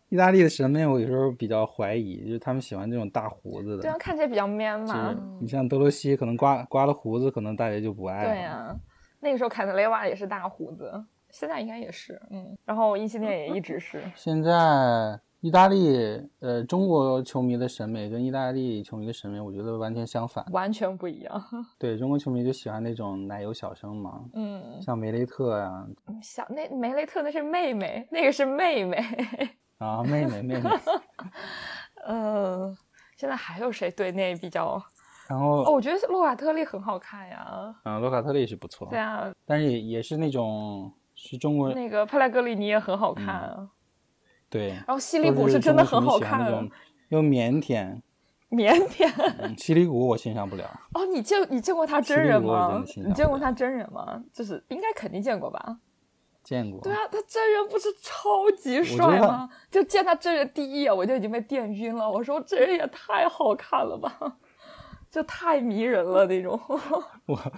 [0.08, 5.14] 意大利的审美我有时候比较怀疑，就是他们喜欢这种大胡子的，对啊，看起来比较 man 嘛。
[5.38, 8.30] 你像德罗西，可能刮刮了胡子，可能大家就不爱了。
[8.30, 8.76] 对呀，
[9.20, 11.04] 那个时候坎特雷瓦也是大胡子。
[11.30, 14.02] 现在应该也是，嗯，然后英系列也一直是。
[14.14, 21.44] 现在意大利，呃，中国球迷的审美跟意大利球迷的审美，我觉得完全相反，完全不一样。
[21.78, 25.86] 对中国球迷就喜欢那种奶油小生嘛，嗯，像梅雷特呀，
[26.22, 28.96] 小那梅雷特那是妹妹，那个是妹妹
[29.78, 30.70] 啊，妹妹妹妹。
[32.08, 32.76] 嗯，
[33.16, 34.82] 现在还有谁对那比较？
[35.28, 37.76] 然后哦，我觉得洛卡特利很好看呀。
[37.84, 38.88] 嗯，洛卡特利是不错。
[38.88, 40.90] 对啊，但是也也是那种。
[41.20, 43.68] 是中国那个帕莱格里尼也很好看啊，
[44.48, 44.68] 对。
[44.68, 46.48] 然后西里古是真的很好看，
[47.08, 48.00] 又腼腆，
[48.50, 49.58] 腼腆。
[49.58, 50.64] 西里古我欣赏不了。
[50.94, 52.84] 哦，你见你见过他真人吗？
[53.04, 54.22] 你见过他真人吗？
[54.32, 55.80] 就是应该肯定见过吧？
[56.44, 56.80] 见过。
[56.80, 59.50] 对啊，他真人不是超级帅吗？
[59.72, 62.08] 就见他真人第一眼我就已经被电晕了。
[62.08, 64.36] 我说这人也太好看了吧，
[65.10, 66.58] 就太迷人了那种。
[67.26, 67.52] 我。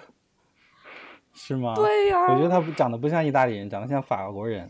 [1.43, 1.73] 是吗？
[1.75, 4.69] 对呀，我觉得他长得不像意大利人，长得像法国人。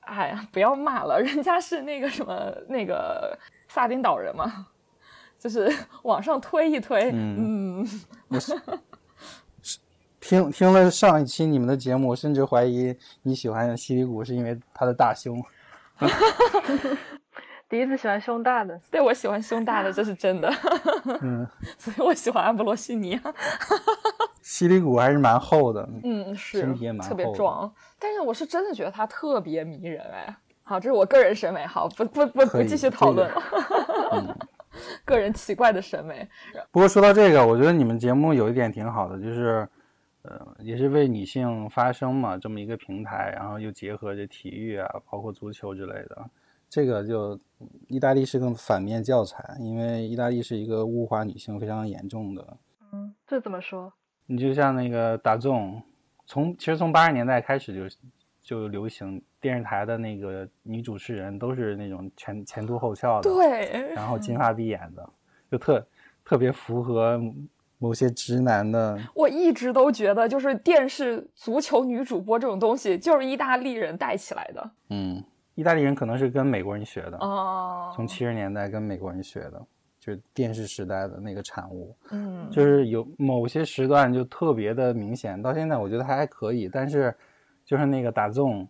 [0.00, 4.66] 哎呀，不要骂了，人家是那个什么那个萨丁岛人嘛，
[5.38, 7.12] 就是 往上推一推。
[7.14, 7.86] 嗯，
[10.20, 15.40] 听听了上一期你们的节目，我甚至怀疑你喜欢西里谷是因为他的大胸。
[17.70, 20.52] 第一次喜欢胸大的，对我喜欢胸大的，这是真的。
[21.22, 21.46] 嗯，
[21.78, 23.18] 所以我喜欢阿布罗西尼。
[24.42, 27.72] 犀利骨还是蛮厚的，嗯，是身体也蛮特别壮。
[27.96, 30.36] 但是我是真的觉得他特别迷人哎。
[30.64, 33.40] 好，这是我个人审美，好，不不不不继续讨论了。
[35.04, 36.28] 个人奇怪的审美。
[36.72, 39.68] 不过说到这个，我觉得你们节目有一点挺好的，就是，
[40.22, 46.30] 呃，也是为女性发声嘛，这么一个平台，然后又结合着体育啊，包括足球之类的。
[46.70, 47.36] 这个就
[47.88, 52.56] 意大利是个反面教材，因为意大利是一个物化女性非常严重的。
[52.92, 53.92] 嗯，这怎么说？
[54.26, 55.82] 你就像那个大众，
[56.26, 57.96] 从其实从八十年代开始就
[58.40, 65.10] 就流行电视台的那个女主持人都是那种前前凸后翘的，对，然后金发碧眼的，
[65.50, 65.84] 就特
[66.24, 67.20] 特别符合
[67.78, 68.96] 某些直男的。
[69.16, 74.70] 我一直都觉得，就是电视足球女主播这种东西，就是意大利人带起来的。
[74.90, 75.20] 嗯。
[75.56, 79.60] 意大利人可能是跟美国人学的，哦，从七十年代跟美国人学的，
[79.98, 81.94] 就是电视时代的那个产物。
[82.10, 86.68] 嗯，就是有某些时段就特别的明显，到现在我觉得还还可以。
[86.68, 87.14] 但是，
[87.64, 88.66] 就是那个打纵，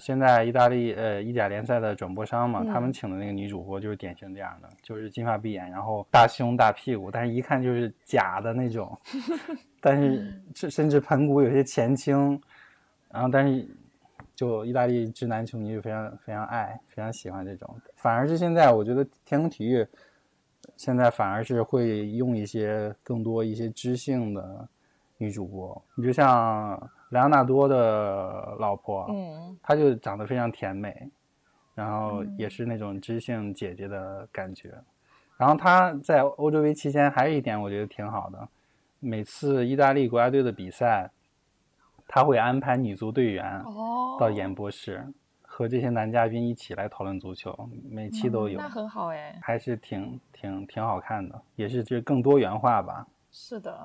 [0.00, 8.98] 现在意大利呃意甲联赛的转播商嘛，他们请的那个女主播就是典型这样的，就是金发碧眼，然后大胸大屁股，但是一看就是假的那种，
[9.80, 12.40] 但是甚甚至盆骨有些前倾，
[13.12, 13.68] 然后但是。
[14.38, 17.68] 就意大利直男球迷就非常非常爱，非常喜欢这种。
[17.96, 19.84] 反而是现在，我觉得天空体育
[20.76, 24.68] 现在反而是会用一些更多一些知性的
[25.16, 25.82] 女主播。
[25.96, 31.10] 你就像莱昂纳多的老婆，嗯，她就长得非常甜美，
[31.74, 34.72] 然后也是那种知性姐姐的感觉。
[35.36, 38.48] 然后她在欧洲杯期间还有一点我觉得挺好的，
[39.00, 41.10] 每次意大利国家队的比赛。
[42.08, 43.62] 他会安排女足队员
[44.18, 45.06] 到演播室，
[45.42, 47.54] 和这些男嘉宾一起来讨论足球，
[47.90, 53.06] 每期都有，那很好哎，还是挺挺挺好看的，也是就是更多元化吧。
[53.30, 53.78] 是的，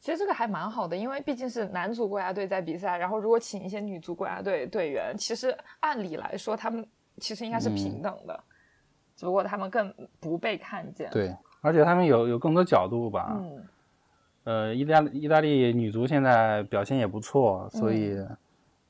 [0.00, 6.84] 其实这个还蛮好的，因为毕竟是男足国家队在比赛，然后如果请一些女足国家队队员，其实按理来说他们
[7.18, 8.40] 其实应该是平等的，
[9.14, 11.10] 只不过他们更不被看见。
[11.10, 13.36] 对，而且他们有有更多角度吧。
[13.38, 13.62] 嗯。
[14.46, 18.16] 呃，意大意大利女足现在表现也不错，所以，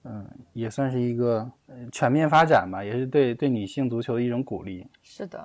[0.05, 1.51] 嗯，也算是一个
[1.91, 4.87] 全面发展吧，也是对对女性足球的一种鼓励。
[5.03, 5.43] 是的，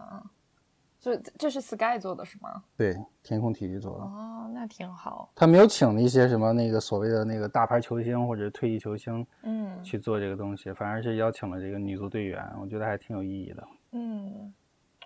[0.99, 2.61] 这这是 Sky 做的是吗？
[2.75, 2.93] 对，
[3.23, 4.03] 天空体育做的。
[4.03, 5.31] 哦，那挺好。
[5.33, 13.67] 他没有请那些什么那个所谓的那个大牌球星或者退役球星，嗯，去做这个东西，反而是邀请了这个女足队员，我觉得还挺有意义的。
[13.93, 14.53] 嗯，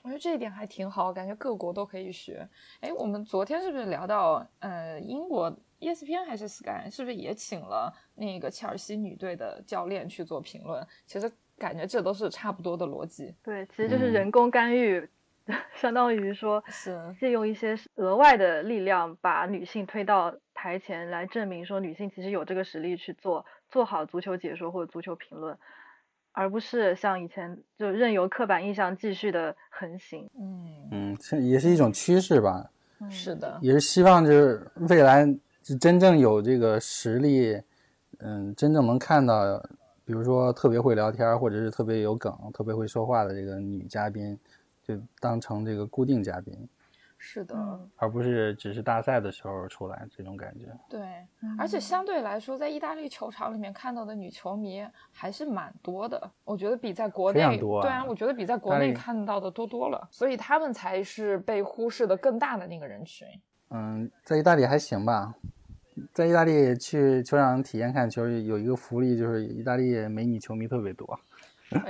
[0.05, 2.47] 我觉得这一点还挺好，感觉各国都可以学。
[2.79, 10.85] 哎，我们昨天是不是聊到呃英国？ESPN 还是 Sky 是不是也请了那个切尔西女队的教练去做评论？
[11.07, 13.33] 其实感觉这都是差不多的逻辑。
[13.41, 15.09] 对，其实就是人工干预，
[15.73, 25.57] 相当于说是借用一些额外的力量，把女性推到台前来证明说女性其实有这个实力去做做好足球解说或者足球评论，
[26.35, 30.29] 而不是像以前就任由刻板印象继续的横行。
[30.39, 32.69] 嗯嗯，这也是一种趋势吧。
[33.09, 35.27] 是的，也是希望就是未来。
[35.67, 37.59] 是真正有这个实力，
[38.19, 39.57] 嗯，真正能看到，
[40.05, 44.37] 比如说特别会聊天，或者是特别有梗、特别会说话的这个女嘉宾，
[44.83, 46.53] 就当成这个固定嘉宾。
[47.27, 47.55] 是的，
[47.95, 50.67] 而不是只是大赛的时候出来这种感觉。
[50.87, 51.01] 对，
[51.57, 63.27] 而且相对来说，在意大利球场里面看到的女球迷还是蛮多的，我觉得比在国内对啊，我觉得比在国内看到的多多了，所以他们才是被忽视的更大的那个人群。
[63.71, 65.33] 嗯，在意大利还行吧。
[66.13, 71.19] 在意大利去球场体验看球，有一个福利就是意大利美女球迷特别多，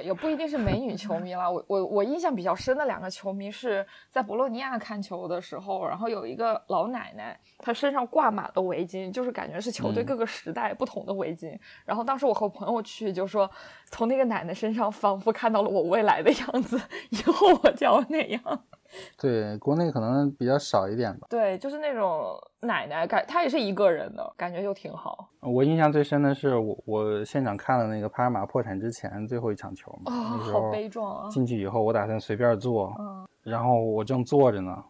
[0.03, 1.51] 也不一定是美女球迷了。
[1.51, 11.57] 我我我印象比较深的两个球迷是在博洛尼亚看球的时候，然后有一个老奶奶，她身上挂满了围巾，就是感觉是球队各个时代不同的围巾。
[11.85, 13.49] 然后当时我和朋友去，就说
[13.85, 18.63] 从那个奶奶身上仿佛看到了我未来的样子，以后我就要那样。
[19.19, 21.27] 对，国内可能比较少一点吧。
[21.29, 25.29] 对，就是那种奶奶感，她也是一个人的感觉，就挺好。
[25.41, 31.29] 我印象最深的是我我现场看了那个帕尔马破产之前最后一场球嘛，好悲壮啊！
[31.29, 34.83] 进去以后，我打算随便坐，嗯，然后我正坐着呢，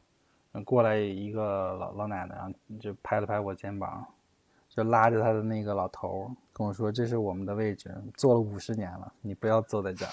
[0.63, 2.35] 过来一个老老奶奶，
[2.79, 4.05] 就拍了拍我肩膀，
[4.69, 10.11] 就拉着她的那个老头跟我说：“这是我们的位置，坐了五十年了，你不要坐在这儿。”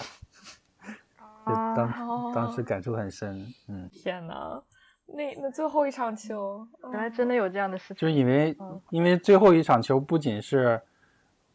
[1.45, 4.61] 就当当时感触很深，嗯，天哪，
[5.05, 8.55] 那那最后一场球，原来真的有这样的事情，就是因为
[8.91, 10.79] 因为最后一场球不仅是，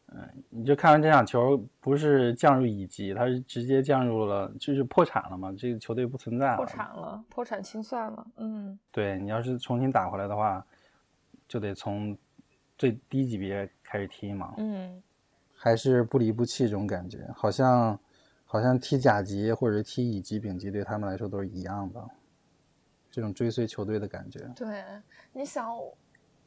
[0.09, 10.65] 嗯，你就看完这场球不是降入乙级，他是直接降入了，就是破产了嘛，这个球队不存在了，破产了，破产清算了，嗯，对你要是重新打回来的话，
[11.49, 12.17] 就得从
[12.77, 15.03] 最低级别开始踢嘛，嗯，
[15.57, 17.99] 还是不离不弃这种感觉，好像。
[18.51, 22.03] 好像踢甲级或者踢乙级、丙级对他们来说都是一样的，
[23.11, 24.41] 这种追随球队的感觉。
[24.57, 24.83] 对，
[25.35, 25.71] 你想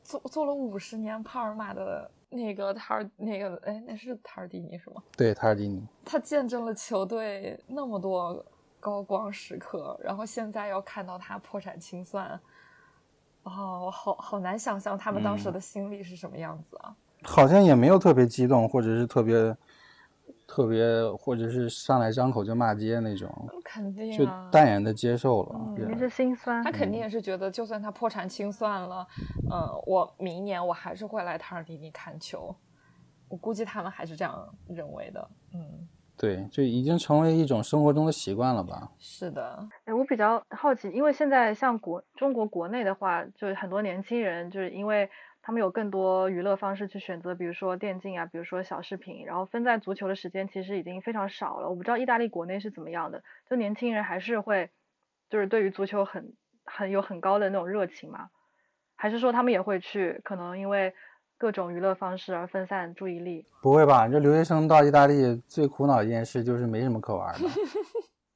[0.04, 5.04] 做做了五十年帕尔马的那个塔尔那个哎，那是塔尔蒂尼是吗？
[5.16, 5.86] 对，塔尔蒂尼。
[6.04, 8.44] 他见证了球队那么多
[8.80, 12.28] 高光时刻，然后现在要看到他破产清算，
[13.44, 16.96] 哦，我好好难想象他们当时的心理是什么样子啊！
[17.22, 19.56] 好像也没有特别激动，或者是特别。
[20.52, 20.86] 特别，
[21.18, 23.34] 或者是上来张口就骂街那种，
[23.64, 26.62] 肯定就淡然的接受了，肯定是心酸。
[26.62, 29.08] 他肯定也是觉得，就算他破产清算了，
[29.50, 32.54] 嗯，我明年我还是会来塔尔迪尼看球。
[33.30, 35.88] 我估计他们还是这样认为的，嗯，
[36.18, 38.92] 对，就已经成为一种生活中的习惯了吧？
[39.00, 39.58] 是的。
[39.86, 45.10] 哎，我比较好奇，因为现在像国中国国内的话，就是很多年轻人就是因为。
[45.43, 51.67] 他们有更多娱乐方式去选择，比如说电竞啊，比如说小视频，然后分在足球的时间其实已经非常少了。
[51.67, 54.69] 我不知道意大利国内是怎么样的，就年轻人还是会，
[55.32, 58.30] 就是对于足球很很有很高的那种热情嘛？
[58.95, 60.93] 还是说他们也会去，可能因为
[61.39, 63.43] 各种娱乐方式而分散注意力？
[63.63, 64.08] 不会吧？
[64.08, 67.39] 这留学生到意大利最苦恼一件事就是没什么可玩的。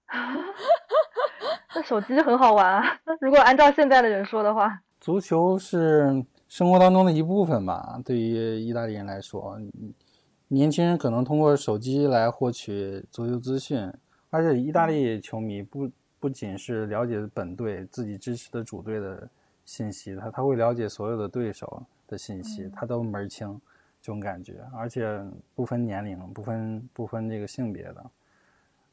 [1.75, 2.97] 那手机很好玩啊。
[3.21, 6.25] 如果按照现在的人说的话，足球是。
[6.55, 9.59] 生活当中的一部分吧，对于意大利人来说，
[10.47, 13.91] 年轻人可能通过手机来获取足球资讯，
[14.29, 19.27] 而且意大利球迷不不仅是了解本队自己支持的主队的
[19.65, 23.59] 信息，他他会了解所有的对手的信息，他都门儿清，
[24.01, 25.21] 这种感觉，而且
[25.55, 28.05] 不分年龄，不分不分这个性别的，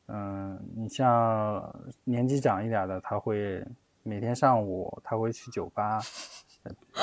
[0.07, 3.65] 嗯，你像年纪长一点的，他会
[4.03, 6.01] 每天上午他会去酒吧。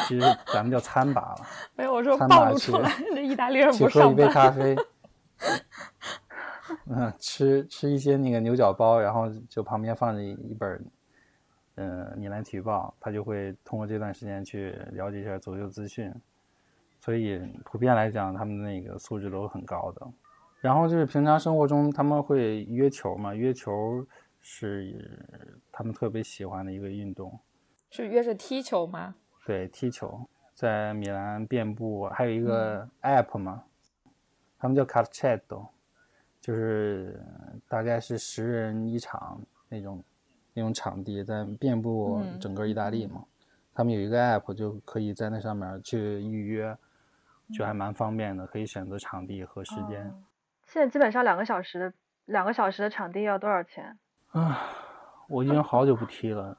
[0.07, 0.21] 其实
[0.53, 1.45] 咱们叫餐吧了，
[1.75, 3.91] 没有我说暴露出来，那意大利人不上班。
[3.91, 4.75] 去喝一杯咖啡，
[6.87, 10.85] 嗯，吃吃一些那个牛角包，然后就旁边放着一本，
[11.75, 16.13] 嗯，《米兰体育报》，他就会通过这段时间去了解一下足球资讯，
[16.99, 20.07] 所以普遍来讲，他们那个素质都是很高的。
[20.61, 24.05] 然后就是平常生活中他们会约球嘛，约球
[24.41, 25.19] 是
[25.71, 27.39] 他们特别喜欢的一个运动。
[27.89, 29.15] 是约着踢球吗？
[29.45, 33.63] 对，踢球，在米兰遍布，还有一个 app 嘛，
[34.59, 35.67] 他们叫 calcetto，
[36.39, 37.19] 就是
[37.67, 40.03] 大概是十人一场那种
[40.53, 43.23] 那种场地，在遍布整个意大利嘛。
[43.73, 46.77] 他们有一个 app，就可以在那上面去预约，
[47.51, 50.13] 就还蛮方便的，可以选择场地和时间。
[50.67, 51.93] 现在基本上两个小时的
[52.25, 53.97] 两个小时的场地要多少钱？
[54.27, 54.67] 啊，
[55.27, 56.55] 我已经好久不踢了。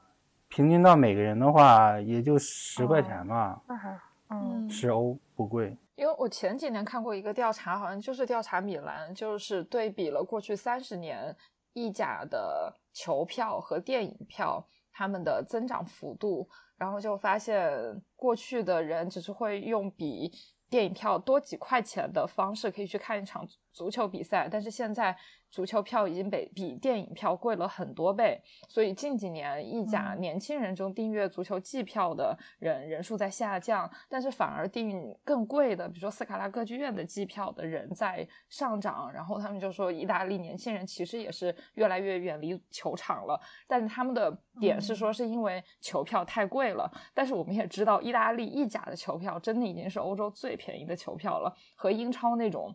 [0.51, 3.97] 平均到每个人的话，也就十块钱吧，那还
[4.29, 5.75] 嗯十欧不贵。
[5.95, 11.33] 因为我前几年看过一个调查，好像就是调查米兰，就是对比了过去三十年
[11.71, 17.71] 意甲的球票和电影票他们的增长幅度，然后就发现
[18.17, 20.33] 过去的人只是会用比
[20.69, 25.15] 电影票多几块钱的方式可以去看一场足球比赛，但是现在。
[25.51, 39.11] 足球票已经比比电影票贵了很多倍，所以近几年意甲年轻人中订阅足球季票的人人数在下降，但是反而订更贵的，比如说斯卡拉歌剧院的季票的人在上涨。
[39.11, 46.89] 然后他们就说，意大利年轻人其实也是越来越远离球场了，但是他们的点是说是因为球票太贵了。
[47.13, 52.73] 但是我们也知道，意大利意甲的球票真的已经是欧洲最便宜的球票了，和英超那种。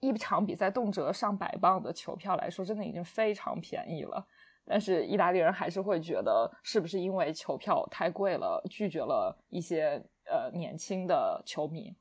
[0.00, 4.26] 一场比赛动辄上百磅的球票来说，真的已经非常便宜了。
[4.66, 11.94] 但是意大利人还是会觉得，是不是因为球票太贵了，拒绝了一些呃年轻的球迷？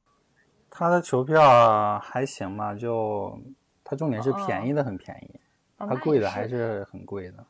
[0.69, 3.39] 他的球票还行吧，就
[3.83, 5.39] 他重点是便宜的很便宜，
[5.77, 7.43] 他贵的还是很贵的。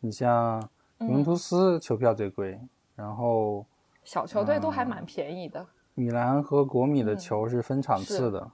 [0.00, 0.58] 你像
[1.00, 2.58] 尤文图斯球票最贵，
[2.94, 3.66] 然后
[4.04, 5.66] 小球队都还蛮便宜的。
[5.94, 8.50] 米兰和国米的球是分场次的。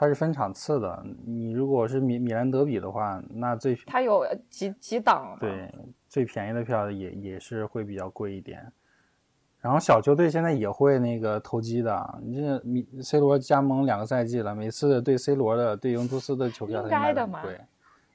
[0.00, 5.36] 它是分场次的，你如果是米米兰德比的话，那最它有几几档？
[5.38, 5.70] 对，
[6.08, 8.66] 最便宜的票也也是会比较贵一点。
[9.60, 17.42] 然后小球队现在也会那个投机的，你这米 C 罗加盟两个赛季了，每次对 C 罗的对尤文图斯的球票，应该的嘛？
[17.42, 17.60] 对，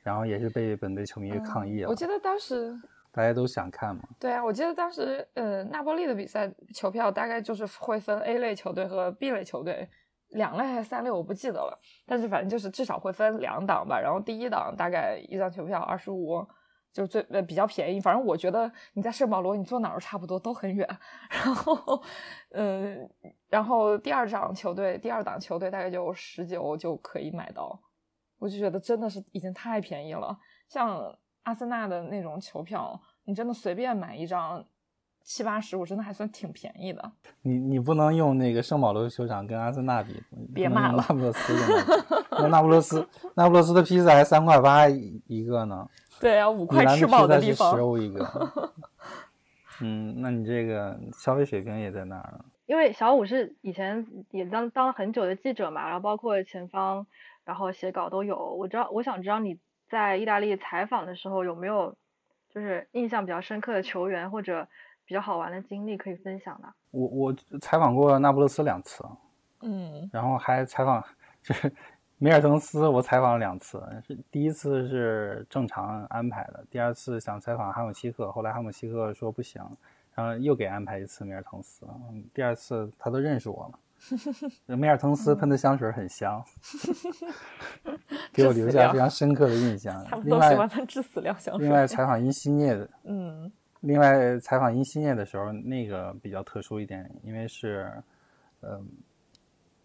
[0.02, 1.90] 然后也是被本队球迷抗议了。
[1.90, 2.76] 我记得当时
[3.12, 4.02] 大家都想看嘛。
[4.20, 9.88] 对啊，我记得当时呃，那波利的比赛球票大概就是会分 A 类球队和 B 类球队。
[10.36, 11.80] 两类还是三类，我不记得了。
[12.06, 14.00] 但是反正就是至少会分两档吧。
[14.00, 16.46] 然后第一档大概一张球票二十五，
[16.94, 18.00] 就最呃比较便宜。
[18.00, 20.88] 反正我觉得你在圣保罗，你坐哪儿都差不多都很远。
[21.30, 22.02] 然后，
[22.52, 23.10] 嗯，
[23.50, 27.80] 然后第二场球队，第二档球队大概就十九就可以买到。
[28.38, 30.38] 我就觉得真的是已经太便宜了。
[30.70, 31.14] 像
[31.44, 34.64] 阿森纳的那种球票，你真的随便买一张。
[35.26, 37.12] 七八十，我真的还算挺便宜的。
[37.42, 40.22] 你你不能用那个圣保罗球场跟阿森纳比，
[40.54, 41.04] 别骂了。
[41.10, 41.54] 那不勒斯，
[42.30, 45.90] 那那不勒斯，那不勒斯的披萨还三块八一个呢。
[46.22, 47.76] 对啊，五块吃饱的地方。
[47.76, 48.24] 十欧一个。
[49.82, 52.46] 嗯，那你这个消费水平也在那儿呢。
[52.68, 57.08] 因为小五是以前也当当了很久的记者嘛，然后包括前方，
[57.44, 58.38] 然后写稿都有。
[58.38, 59.58] 我知道，我想知道你
[59.90, 61.96] 在意大利采访的时候有没有
[62.54, 64.68] 就是印象比较深刻的球员或者。
[65.06, 66.68] 比较好玩的经历可以分享的。
[66.92, 69.04] 我我采访过那不勒斯两次，
[69.62, 71.04] 嗯，然后还采访
[71.44, 71.72] 就是
[72.18, 73.84] 梅尔滕斯，我采访了两次。
[74.08, 79.62] 是第一次是正常安排的，第二次想采访哈姆西克，后来哈姆西克说不行，
[80.16, 81.86] 然后又给安排一次梅尔滕斯。
[82.34, 83.70] 第二次他都认识我
[84.68, 86.44] 了， 梅尔滕斯喷的香水很香，
[88.34, 90.04] 给我留下非常深刻的印象。
[90.06, 91.68] 他们都喜欢喷致死量香水。
[91.68, 93.52] 另外采访因西涅的，嗯。
[93.86, 97.94] 另外，采访因西涅的时候，那个比较特殊一点，因为是，
[98.62, 98.84] 嗯，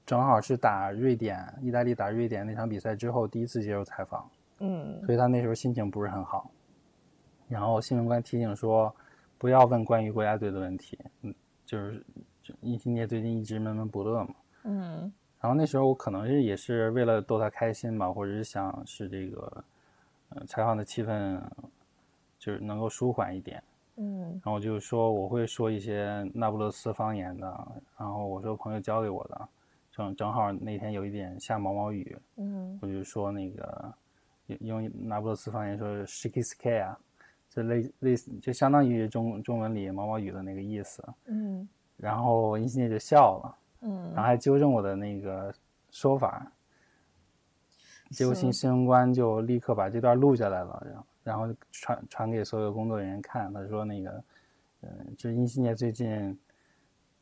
[0.07, 4.26] 正好是打瑞典、意大利打瑞典那场比赛之后，第一次接受采访，
[4.61, 6.51] 嗯，所以他那时候心情不是很好。
[7.46, 8.94] 然后新闻官提醒说，
[9.36, 11.34] 不要问关于国家队的问题，嗯，
[11.66, 12.03] 就是
[12.62, 14.34] 因西涅最近一直闷闷不乐嘛，
[14.64, 15.12] 嗯。
[15.40, 19.64] 然后那时候我可能是也是为了逗他开心吧，或者是想是这个，
[20.30, 21.38] 呃，采访的气氛
[22.38, 23.62] 就是能够舒缓一点。
[24.03, 27.46] 嗯，然后就是说我会说一些那不勒斯方言的，
[27.98, 29.48] 然后我说朋友教给我的，
[29.92, 33.92] 正正好那天有一点下毛毛雨，嗯，我就说那个
[34.61, 36.98] 用那不勒斯方言说 “shiki ski” 啊，
[37.51, 45.53] 就类类似就相当于中中文里毛毛雨的那个意思，嗯，然后殷心姐就笑了，嗯，然后还纠正我的那个
[45.90, 46.51] 说法，
[48.12, 51.05] 结果新新闻官就立刻把这段录下来了，然后。
[51.31, 54.24] 然后传传给所有工作人员看，他说那个，
[54.81, 56.37] 嗯，这是殷西涅最近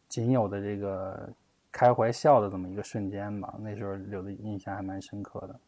[0.09, 1.29] 仅有的这个
[1.71, 5.61] 开怀笑的这么一个瞬间吧，那时候留的印象还蛮深刻的。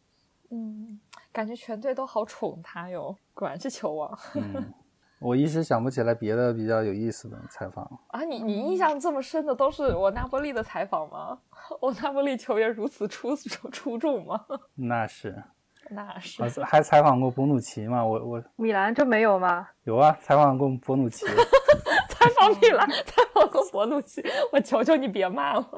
[0.53, 0.99] 嗯，
[1.31, 4.19] 感觉全队都好宠他哟，果然是球王。
[4.35, 4.73] 嗯，
[5.21, 8.25] 我一时想不起来别的比较有意思的采访啊。
[8.25, 11.39] 你你印象这么深的都是我那波利的采访吗？
[11.83, 14.47] 我那波利球员如此出出众吗？
[14.75, 15.45] 那是，
[15.91, 16.63] 那是。
[16.65, 18.05] 还采访过博努奇吗？
[18.05, 19.69] 我我米兰就没有吗？
[19.85, 21.27] 有啊，采访过博努奇。
[22.09, 24.23] 采访米兰，采访过博努奇，
[24.53, 25.69] 我求求你别骂了。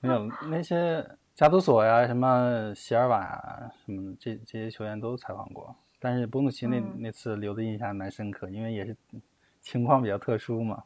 [0.00, 1.06] 没有那些。
[1.34, 8.96] 加图索呀，什么席尔瓦啊，什么这这些球员都采访过，但是博努奇那那次留的印象蛮深刻，因为也是
[9.60, 10.84] 情况比较特殊嘛。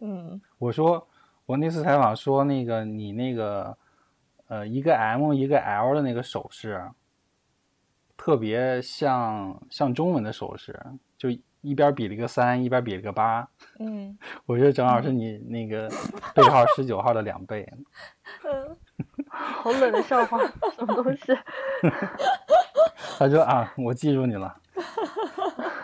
[0.00, 1.06] 嗯，我说
[1.44, 3.76] 我那次采访说那个你那个
[4.52, 6.78] 呃一个 M 一个 L 的那个手势，
[8.18, 10.78] 特别像像中文的手势，
[11.16, 11.30] 就
[11.62, 13.48] 一边比了一个三，一边比了个八。
[13.78, 15.88] 嗯，我觉得正好是你那个
[16.34, 17.66] 背号十九号的两倍。
[18.44, 18.76] 嗯。
[19.30, 20.38] 好冷的笑话，
[20.76, 21.32] 什么东西？
[23.18, 24.54] 他说啊，我记住你了。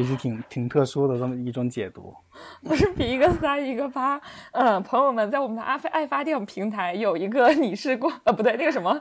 [0.00, 2.14] 也是挺挺特殊的这么一种解读，
[2.64, 4.18] 不是比一个三一个八，
[4.52, 8.98] 嗯，朋友们在我们的阿飞爱发电平台有一个你是冠，呃，不对，那个什么，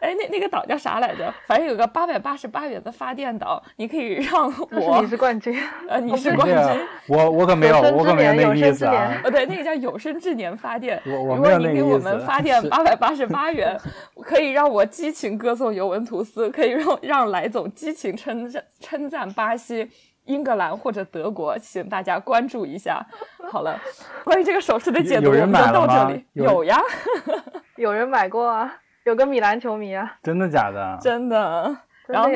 [0.00, 1.32] 哎，那那个岛叫啥来着？
[1.46, 5.56] 反正有个八百八十八元的发电岛，你可以让我 你是冠军，
[5.88, 13.78] 呃，你是冠军，我我可没有，我可没有那个意思啊，呃，对，那个叫有生之年发电， 我我如果你给我们发电八百八十八元，
[14.24, 19.88] 可以让我激情歌颂尤文图斯，可以让让来总激情称赞称赞巴西。
[20.24, 23.04] 英格兰或者德国，请大家关注一下。
[23.50, 23.78] 好了，
[24.24, 26.24] 关于这个手势的解读，我们就到这里。
[26.34, 26.80] 有呀，
[27.76, 28.72] 有人买过啊，
[29.04, 30.16] 有个米兰球迷啊。
[30.22, 30.98] 真的假的？
[31.02, 31.76] 真的。
[32.06, 32.28] 然后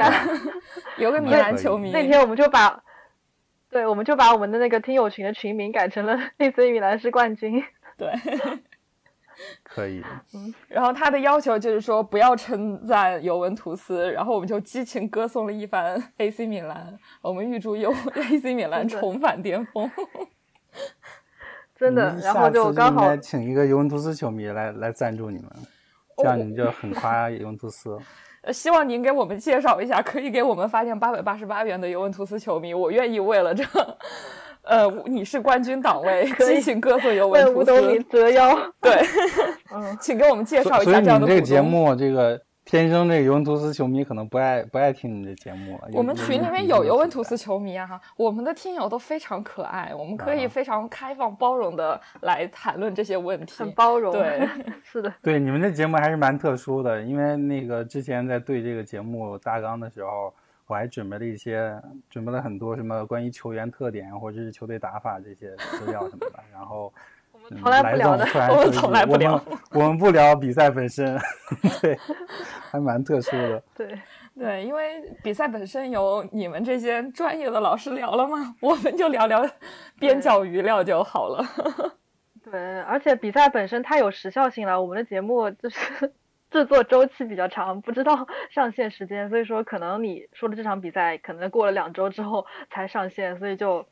[0.99, 1.91] 有个米兰球迷。
[1.91, 2.81] 那天我们就把，
[3.71, 7.63] 对，我们就把我们的那个听友群的群名改成了 AC 米兰是冠军。
[7.97, 8.13] 对。
[9.63, 10.03] 可以，
[10.35, 19.91] 嗯，然后他的要求就是说不要称赞尤文图斯，然后我们就激情歌颂了一番 AC 米兰，我们预祝尤 AC 米兰重返巅峰。
[21.77, 25.51] 真的，然后就刚好请一个尤文图斯球迷来来赞助你们，
[26.19, 27.99] 这样你们就很夸尤文图斯。
[28.43, 33.65] 呃，希望您给我们介绍一下可以给我们发电八百八十八元的尤文图斯球迷，我愿意为了这。
[34.65, 38.57] 呃，你是冠军档位，激情歌颂尤文图斯，折腰。
[38.81, 38.93] 对，
[39.75, 45.89] 嗯，请给我们介绍一下这样的这个节目，这个天生这个尤文图斯球迷可能不爱不爱听你的节目了。
[45.93, 54.13] 我们群里面有尤文图斯球迷啊，哈，我们的听友都非常可爱，我们可以非常开放包容的来谈论这些问题，很包容。
[54.13, 54.49] 对，
[54.83, 55.13] 是的。
[55.23, 60.33] 对，你们这节目还是蛮特殊的，因为那个之前在对这个节目大纲的时候。
[60.67, 66.43] 我还准备了一些，准备了很多什么关于球员特点或者是球队打法这些资料什么的。
[66.53, 66.93] 然后，
[67.33, 71.21] 我们从来不聊的，我们从来不聊，我们不聊比赛本身，
[71.83, 71.99] 对，
[72.71, 73.63] 还蛮特殊的。
[73.75, 74.01] 对
[74.35, 79.47] 对，因为比赛本身有你们这些专业的老师聊了吗，我们就聊聊
[79.99, 81.45] 边角余料就好了。
[82.43, 86.13] 对，而且比赛本身太有时效性了，我们的节目就是。
[86.55, 93.85] 制作周期比较长，不知道 上线时间，所以说可能你说的这场比赛可能过了两周之后才上线，所以就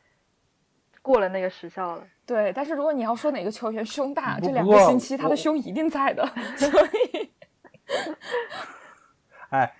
[1.03, 2.07] 过了那个时效了。
[2.25, 6.25] 对，但是如果你要说哪个球员胸大，这两个星期他的胸一定在的。
[6.57, 6.69] 所
[7.11, 7.33] 以，
[9.51, 9.75] 哎，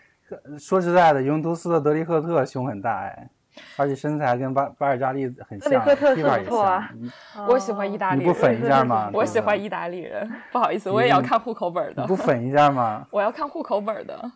[0.59, 3.31] 说实在的，尤文图斯的德里赫特胸很大，哎。
[3.77, 5.85] 而且身材跟巴巴尔扎利很像，
[6.15, 6.89] 地方也像。
[7.49, 9.11] 我喜欢意大利 你不粉一下吗？
[9.13, 12.03] 我喜欢意大利人，不好意思，我也要看户口本的。
[12.03, 13.07] 你不粉一下吗？
[13.11, 14.33] 我要看户口本的。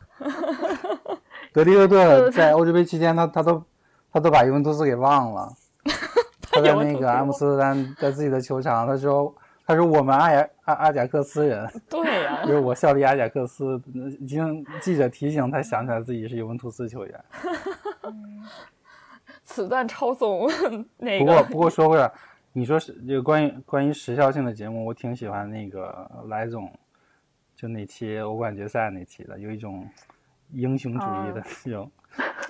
[1.52, 3.62] 德里厄特在欧洲杯期间，他他都
[4.12, 5.52] 他都把尤文图斯给忘了。
[6.50, 9.34] 他在那个阿姆斯特丹，在自己的球场，他说
[9.66, 11.66] 他说我们阿雅阿阿贾克斯人。
[11.88, 13.80] 对呀，就是我效力阿贾克斯，
[14.20, 17.24] 已经记者提醒，他想起来自己是尤文图斯球员。
[19.47, 20.47] 此段抄送
[20.99, 21.24] 那个。
[21.24, 22.12] 不过不过说回来，
[22.53, 26.70] 你说是这个关于关于时效性的节目，我挺喜欢那个莱总，
[27.55, 29.88] 就那期欧冠决赛那期的，有一种
[30.53, 31.90] 英雄主义的那种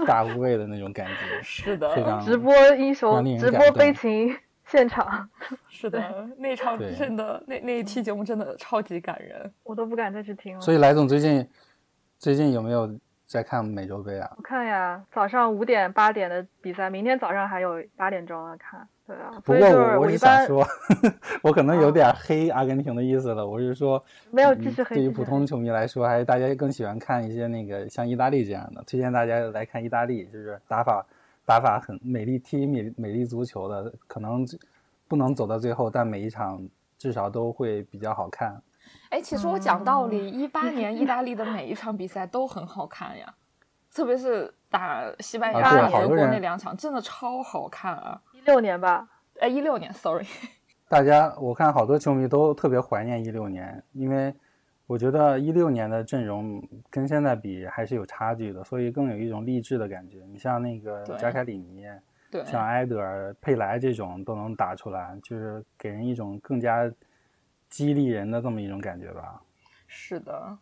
[0.07, 1.43] 大无畏的那种感觉。
[1.45, 4.35] 是的，非常直播英雄，直播悲情
[4.65, 5.29] 现场。
[5.69, 10.61] 是的，那场真的那那一期节目真的超级感人，我都不敢再去听了。
[10.61, 11.47] 所以莱总最近
[12.17, 12.99] 最近有没有？
[13.27, 14.31] 在看美洲杯啊？
[14.37, 18.87] 我看呀，早上五点八点的比赛，明天早上还有八点钟要看。
[19.07, 20.67] 对啊，不过我我是想说，
[21.43, 23.47] 我可能有点黑阿根廷的意思了。
[23.47, 24.97] 我是说，没有继续黑。
[24.97, 28.83] 对于普通球迷来说，还是大家更喜欢看一些那个像意大利这样的。
[28.83, 31.07] 推荐大家来看意大利，就是打法
[31.45, 33.93] 打法很美丽，踢美美丽足球的。
[34.09, 34.45] 可能
[35.07, 36.61] 不能走到最后，但每一场
[36.99, 38.61] 至少都会比较好看。
[39.11, 43.35] 哎，其实我讲道理，一八年意大利的每一场比赛都很好看呀，
[43.95, 48.21] 特别是打西班牙、德国那两场，真的超好看啊！
[48.33, 49.09] 一六年吧？
[49.41, 50.27] 哎，一六年，sorry。
[50.89, 54.35] 大家，我看好多球迷都特别怀念一六年，因为
[54.87, 60.25] 我觉得一六年的阵容跟现在比还是有差距的，所以更有一种励志的感觉。
[60.31, 61.85] 你像那个加凯里尼，
[62.31, 66.91] 对，像埃德尔、佩莱这种都能打出来，就是给人一种更加
[67.69, 69.43] 激励人的这么一种感觉吧。
[69.87, 70.59] 是的。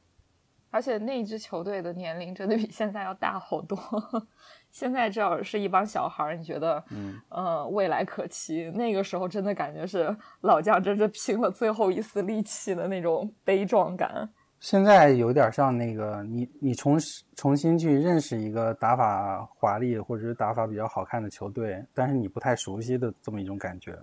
[0.71, 3.79] 而且那支球队的年龄真的比现在要大好多。
[4.73, 8.73] 现在这要是一帮小孩儿，你觉得，嗯，呃，未来可期。
[8.75, 14.29] 那个时候真的感觉是老将真是拼了最后一丝力气的那种悲壮感。
[14.59, 16.99] 现在有点像那个你你重
[17.37, 23.97] 重新去认识一个打法华丽或者是打法比较好看的球队，但是你不太熟悉的这么一种感觉。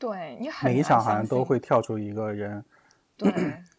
[0.00, 2.64] 对你每一场好像都会跳出一个人。
[3.20, 3.30] 对，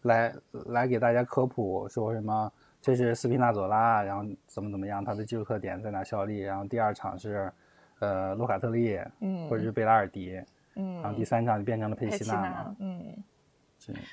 [0.02, 0.32] 来
[0.66, 2.52] 来给大家科普说什么？
[2.80, 5.04] 这是斯皮纳佐拉，然后怎么怎么样？
[5.04, 6.38] 他的技术特点在哪效力？
[6.38, 7.52] 然后第二场是，
[7.98, 10.40] 呃，洛卡特利，嗯，或者是贝拉尔迪，
[10.76, 13.16] 嗯，然后第三场就变成了佩西纳，嗯，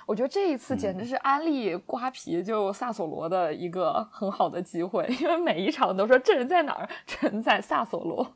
[0.08, 6.90] 我觉得这一次简直是安利瓜皮就萨索罗的一个很好的机会，因为每一场都说这人在哪儿？
[7.06, 8.28] 这人在萨索罗，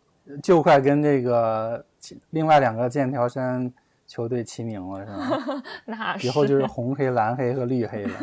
[0.44, 1.84] 就快跟这个
[2.32, 3.74] 另外两个剑条山。
[4.06, 5.64] 球队齐名了是吗？
[5.86, 8.20] 那是以后就是红黑、蓝黑和绿黑了，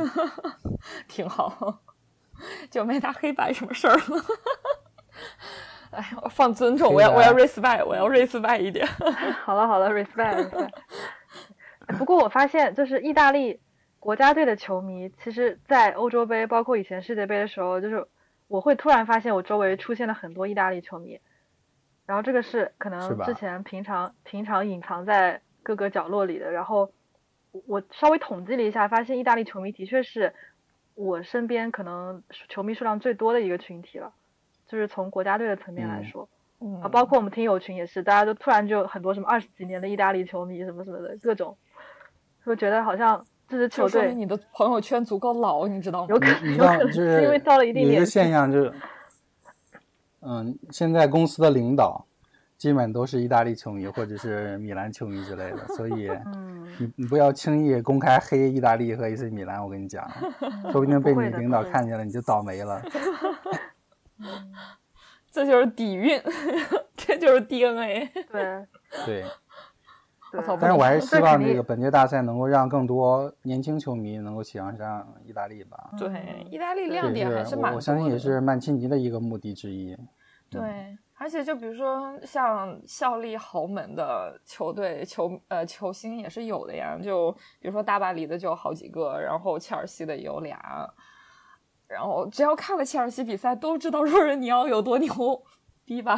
[1.09, 1.81] 挺好，
[2.71, 4.25] 就没他黑白什么事儿了。
[5.91, 8.87] 哎，我放尊重，我要我要 respect，我要 respect 一点。
[9.43, 10.71] 好了好了，respect。
[11.99, 13.59] 不过我发现，就是意大利
[13.99, 18.07] 国家队的球迷，其实，在欧洲杯，包括以前世界杯的时候，就是
[18.49, 21.19] 我会突然发现，我周围出现了很多意大利球迷。
[22.11, 25.41] 然后这个是可能之前平常平常隐藏在。
[25.63, 26.91] 各个角落里的，然后
[27.67, 30.33] 我稍微统计了一下，发现意大利球迷的确是
[30.95, 34.11] 我身边可能球迷数量最多的一个群体了，
[34.67, 36.27] 就是从国家队的层面来说，
[36.83, 41.55] 啊，包括我们听友群也是，大家都突然就很多什么二十几年的意大利球迷什么什么的各种，
[42.47, 46.07] 就觉得好像这支球队，你的朋友圈足够老，你知道吗？
[46.09, 48.73] 有可能，有可能是因为到了一定年纪，一个现象就是，
[50.21, 52.07] 嗯，现在公司的领导。
[52.59, 56.11] 基本都是意大利球迷或者是米兰球迷之类的，所以
[56.79, 60.07] 你你不要轻易公开黑意大利和 AC 米兰，我跟你讲，
[60.71, 62.83] 说不定被你领导看见了，你就倒霉了。
[65.33, 66.21] 这就是底蕴，
[66.95, 68.11] 这就是 DNA。
[68.31, 68.67] 对
[69.07, 69.25] 对。
[70.61, 75.91] 但是我还是希望这个本届大赛能够让更多年轻球迷能够喜欢上意大利吧。
[75.99, 79.97] 对，意大利亮点还是蛮我相信也是曼奇尼的一个目的之一。
[80.49, 80.61] 对。
[81.23, 90.59] 而且就比如说像效力豪门的球队球呃球星也是有的呀，就比如说大巴黎的就有好几个，然后切尔西的也有俩，
[91.87, 95.43] 然后只要看了切尔西比赛都知道若日尼奥有多牛
[95.85, 96.17] 逼吧？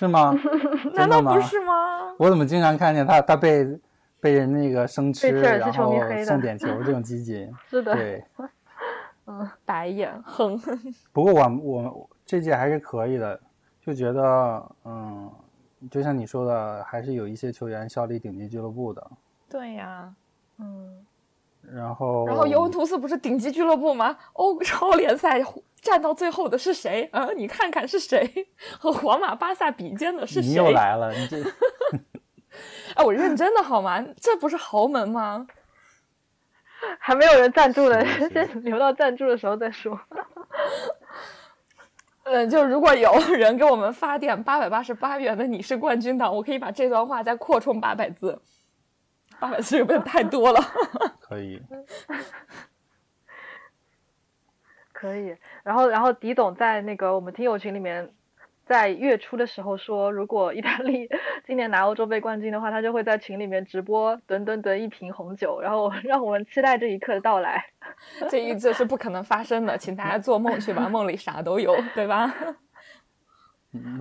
[0.00, 0.34] 是吗？
[0.96, 2.14] 难道不是吗？
[2.18, 3.66] 我怎么经常看见他他被
[4.18, 5.92] 被人那个生吃，然后
[6.24, 7.46] 送点球 这种积极？
[7.68, 8.24] 是的，对，
[9.26, 10.58] 嗯，白眼哼。
[11.12, 12.10] 不过我我。
[12.24, 13.40] 这届还是可以的，
[13.84, 15.28] 就觉得，嗯，
[15.90, 19.10] 就像你说的，还是有一些球员效力顶级俱乐部的。
[19.48, 20.14] 对呀，
[20.58, 21.04] 嗯。
[21.74, 24.16] 然后，然后尤文图斯不是顶级俱乐部吗？
[24.34, 25.42] 欧超联赛
[25.80, 27.08] 站到最后的是谁？
[27.12, 28.48] 啊，你看看是谁？
[28.78, 30.48] 和皇马、巴萨比肩的是谁？
[30.48, 31.42] 你又来了，你这。
[32.94, 34.04] 哎，我认真的好吗？
[34.20, 35.46] 这不是豪门吗？
[36.98, 39.98] 还没有人赞助呢，先 留到赞助的时候再说。
[42.24, 48.40] 嗯，就如果有人给我们发点八百八十八元的你是冠军党，我可以把这段话再扩充八百字，
[49.40, 50.60] 八百四有点太多了。
[51.20, 51.60] 可以，
[54.92, 55.34] 可以。
[55.62, 58.12] 然后，然后狄总在那个我们听友群里面。
[58.66, 61.08] 在月初的时候说，如果意大利
[61.44, 67.64] 今年拿欧洲杯冠军的话，他就会在群里面直播等等等一瓶红酒，然后让我们期待这一刻的到来。
[68.30, 72.32] 这一这是不可能发生的，请大家做梦去吧，梦里啥都有，对吧？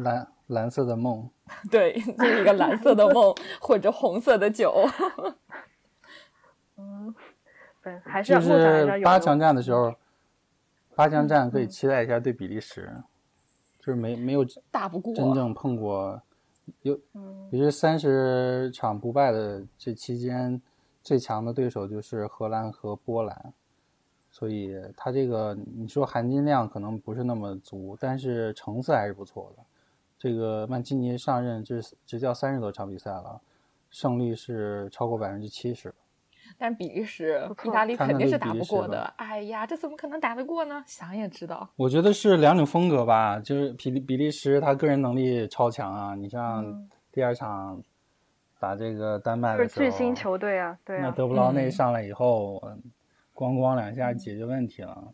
[0.04, 1.28] 蓝蓝色的梦，
[1.72, 4.86] 对，就是一个蓝色的梦，混着红色的酒。
[6.78, 7.14] 嗯，
[7.82, 9.94] 对，还是就是八强战的时候，
[10.96, 12.92] 八强战可以期待一下对比利时。
[13.80, 16.22] 就是没没有打不过，真正碰过，
[16.82, 17.00] 有，
[17.50, 20.62] 也是三十场不败的这期间，
[21.02, 23.54] 最强的对手就是荷兰和波兰，
[24.30, 29.64] 所以他这个你说含金量可能不是那么足，但是成色还是不错的。
[30.20, 33.42] 这个曼奇尼上任这执教三十多场比赛了，
[33.90, 35.92] 胜率是超过百分之七十。
[36.58, 39.02] 但比利时意大利肯定是打不过的。
[39.18, 40.84] 哎呀，这怎么可能打得过呢？
[40.86, 41.70] 想也知道。
[41.76, 47.82] 我觉得是两种风格吧，就是比利比利时他个人能力超强啊，你像嗯第二场
[48.60, 52.82] 打这个丹麦就是的时候，巨星球队啊，对那啊，德布劳内嗯上来以后，嗯
[53.36, 55.14] 咣咣两下解决问题了，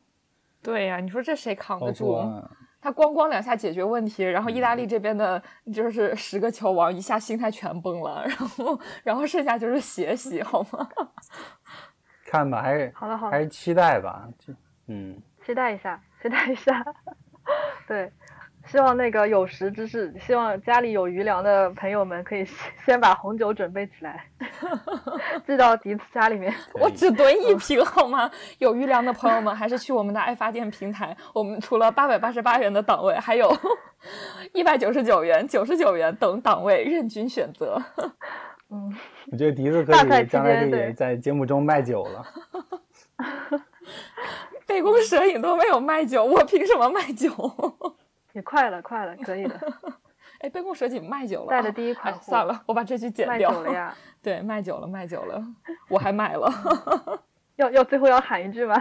[0.64, 2.06] 对呀、你说这谁扛得住？
[2.06, 2.50] 括
[2.86, 5.42] 他咣咣两下解决问题，然后意大嗯利这边的
[5.74, 10.88] 就是十个球王一下心态全崩了，然后然后剩下就是血洗，好吗？
[12.28, 14.54] 看吧，还是好了好了还是期待吧，就
[14.86, 16.86] 嗯，期待一下，期待一下。
[17.88, 18.14] 对，
[18.68, 24.26] 希望那个有识之士，希望家里有余粮的朋友们可以先先把红酒准备起来，
[25.46, 26.54] 寄到迪子家里面。
[26.82, 28.30] 我只囤一瓶好吗？
[28.58, 33.56] 有余粮的朋友们，还是去我们的爱发电平台，我们除了八百八十八元的档位，还有
[34.54, 37.82] 一百九十九元、九十九元等档位任君选择。
[38.72, 38.92] 嗯，
[39.32, 42.26] 我觉得笛子可以将来可以在节目中卖酒了。
[44.66, 47.30] 杯弓蛇影都没有卖酒，我凭什么卖酒？
[48.36, 49.58] 也快了，快了，可以的，
[50.42, 53.50] 哎，杯弓蛇影卖酒了，带的第一款哎算了，我把这句剪卖掉。
[53.50, 53.96] 酒了呀。
[54.22, 55.42] 对，卖酒了，卖酒了，
[55.90, 56.52] 我还买了。
[57.56, 58.76] 要要最后要喊一句吗？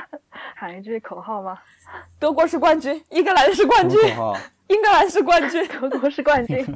[0.56, 1.56] 喊一句口号吗？
[2.18, 4.00] 德国是冠军，英格兰是冠军？
[4.66, 6.66] 英格兰是冠军，德国是冠军。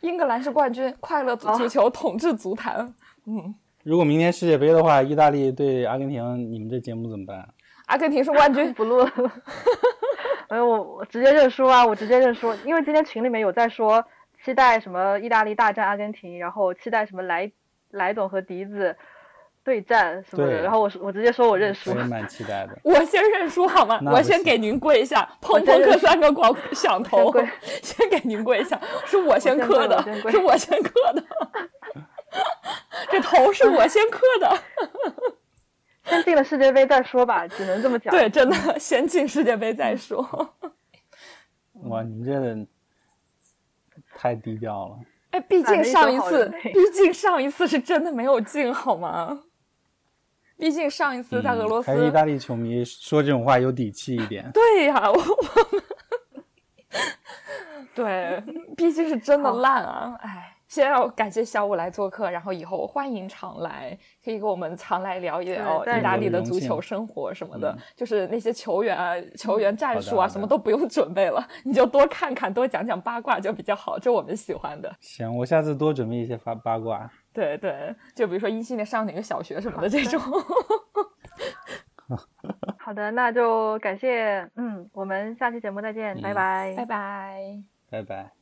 [0.00, 2.92] 英格兰是冠军，快乐足球统治足坛。
[3.26, 3.54] 嗯，
[3.84, 7.48] 如果明年世界杯的话，意大利对阿根廷，你们这节目怎么办？
[7.86, 9.12] 阿根廷是冠军，不录了。
[10.50, 11.86] 没有，我我直接认输啊！
[11.86, 14.04] 我直接认输，因为今天群里面有在说
[14.44, 17.50] 期待什么意大利大战阿根廷，然后期待什么莱
[17.90, 18.96] 莱总和笛子
[19.62, 22.04] 对战什么的，然后我说我直接说我认输我也。
[22.04, 22.76] 蛮期待的。
[22.82, 24.00] 我先认输好吗？
[24.06, 27.50] 我先给您跪下，砰砰磕三个广 响头先，
[27.82, 31.24] 先给您跪下，是我先先磕的我先，跪是我先磕的
[33.10, 34.58] 这头是我先磕的。
[36.04, 38.10] 先进了世界杯再说吧，只能这么讲。
[38.10, 40.22] 对，真的，先进世界杯再说。
[41.84, 42.66] 哇，你们这个
[44.14, 44.98] 太低调了。
[45.30, 49.44] 哎，毕竟上一次 毕竟上一次是真的没有进，好吗？
[50.56, 54.50] 毕竟上一次在俄罗斯，嗯还是意大利球迷说这种话有底气一点。
[54.52, 55.42] 对呀、我我
[55.72, 55.82] 们
[57.94, 58.42] 对，
[58.76, 60.18] 毕竟是真的烂啊！
[60.20, 74.94] 哎，先要感谢小五来做客，然后以后欢迎常来，可以跟我们常来聊一聊意大利的足球生活什么的，嗯就是那些球员啊、球员战术啊，什么都不用准备了，你就多看看，多讲讲八卦就比较好，这我们喜欢的。
[75.00, 77.10] 行，我下次多准备一些八八卦。
[77.32, 80.20] 对对，就比如说一系列上哪个小学什么的这种。
[82.78, 86.74] 好的，那就感谢，嗯，我们下期节目再见，嗯拜拜。
[86.76, 87.62] 拜拜。
[87.90, 88.39] 拜拜。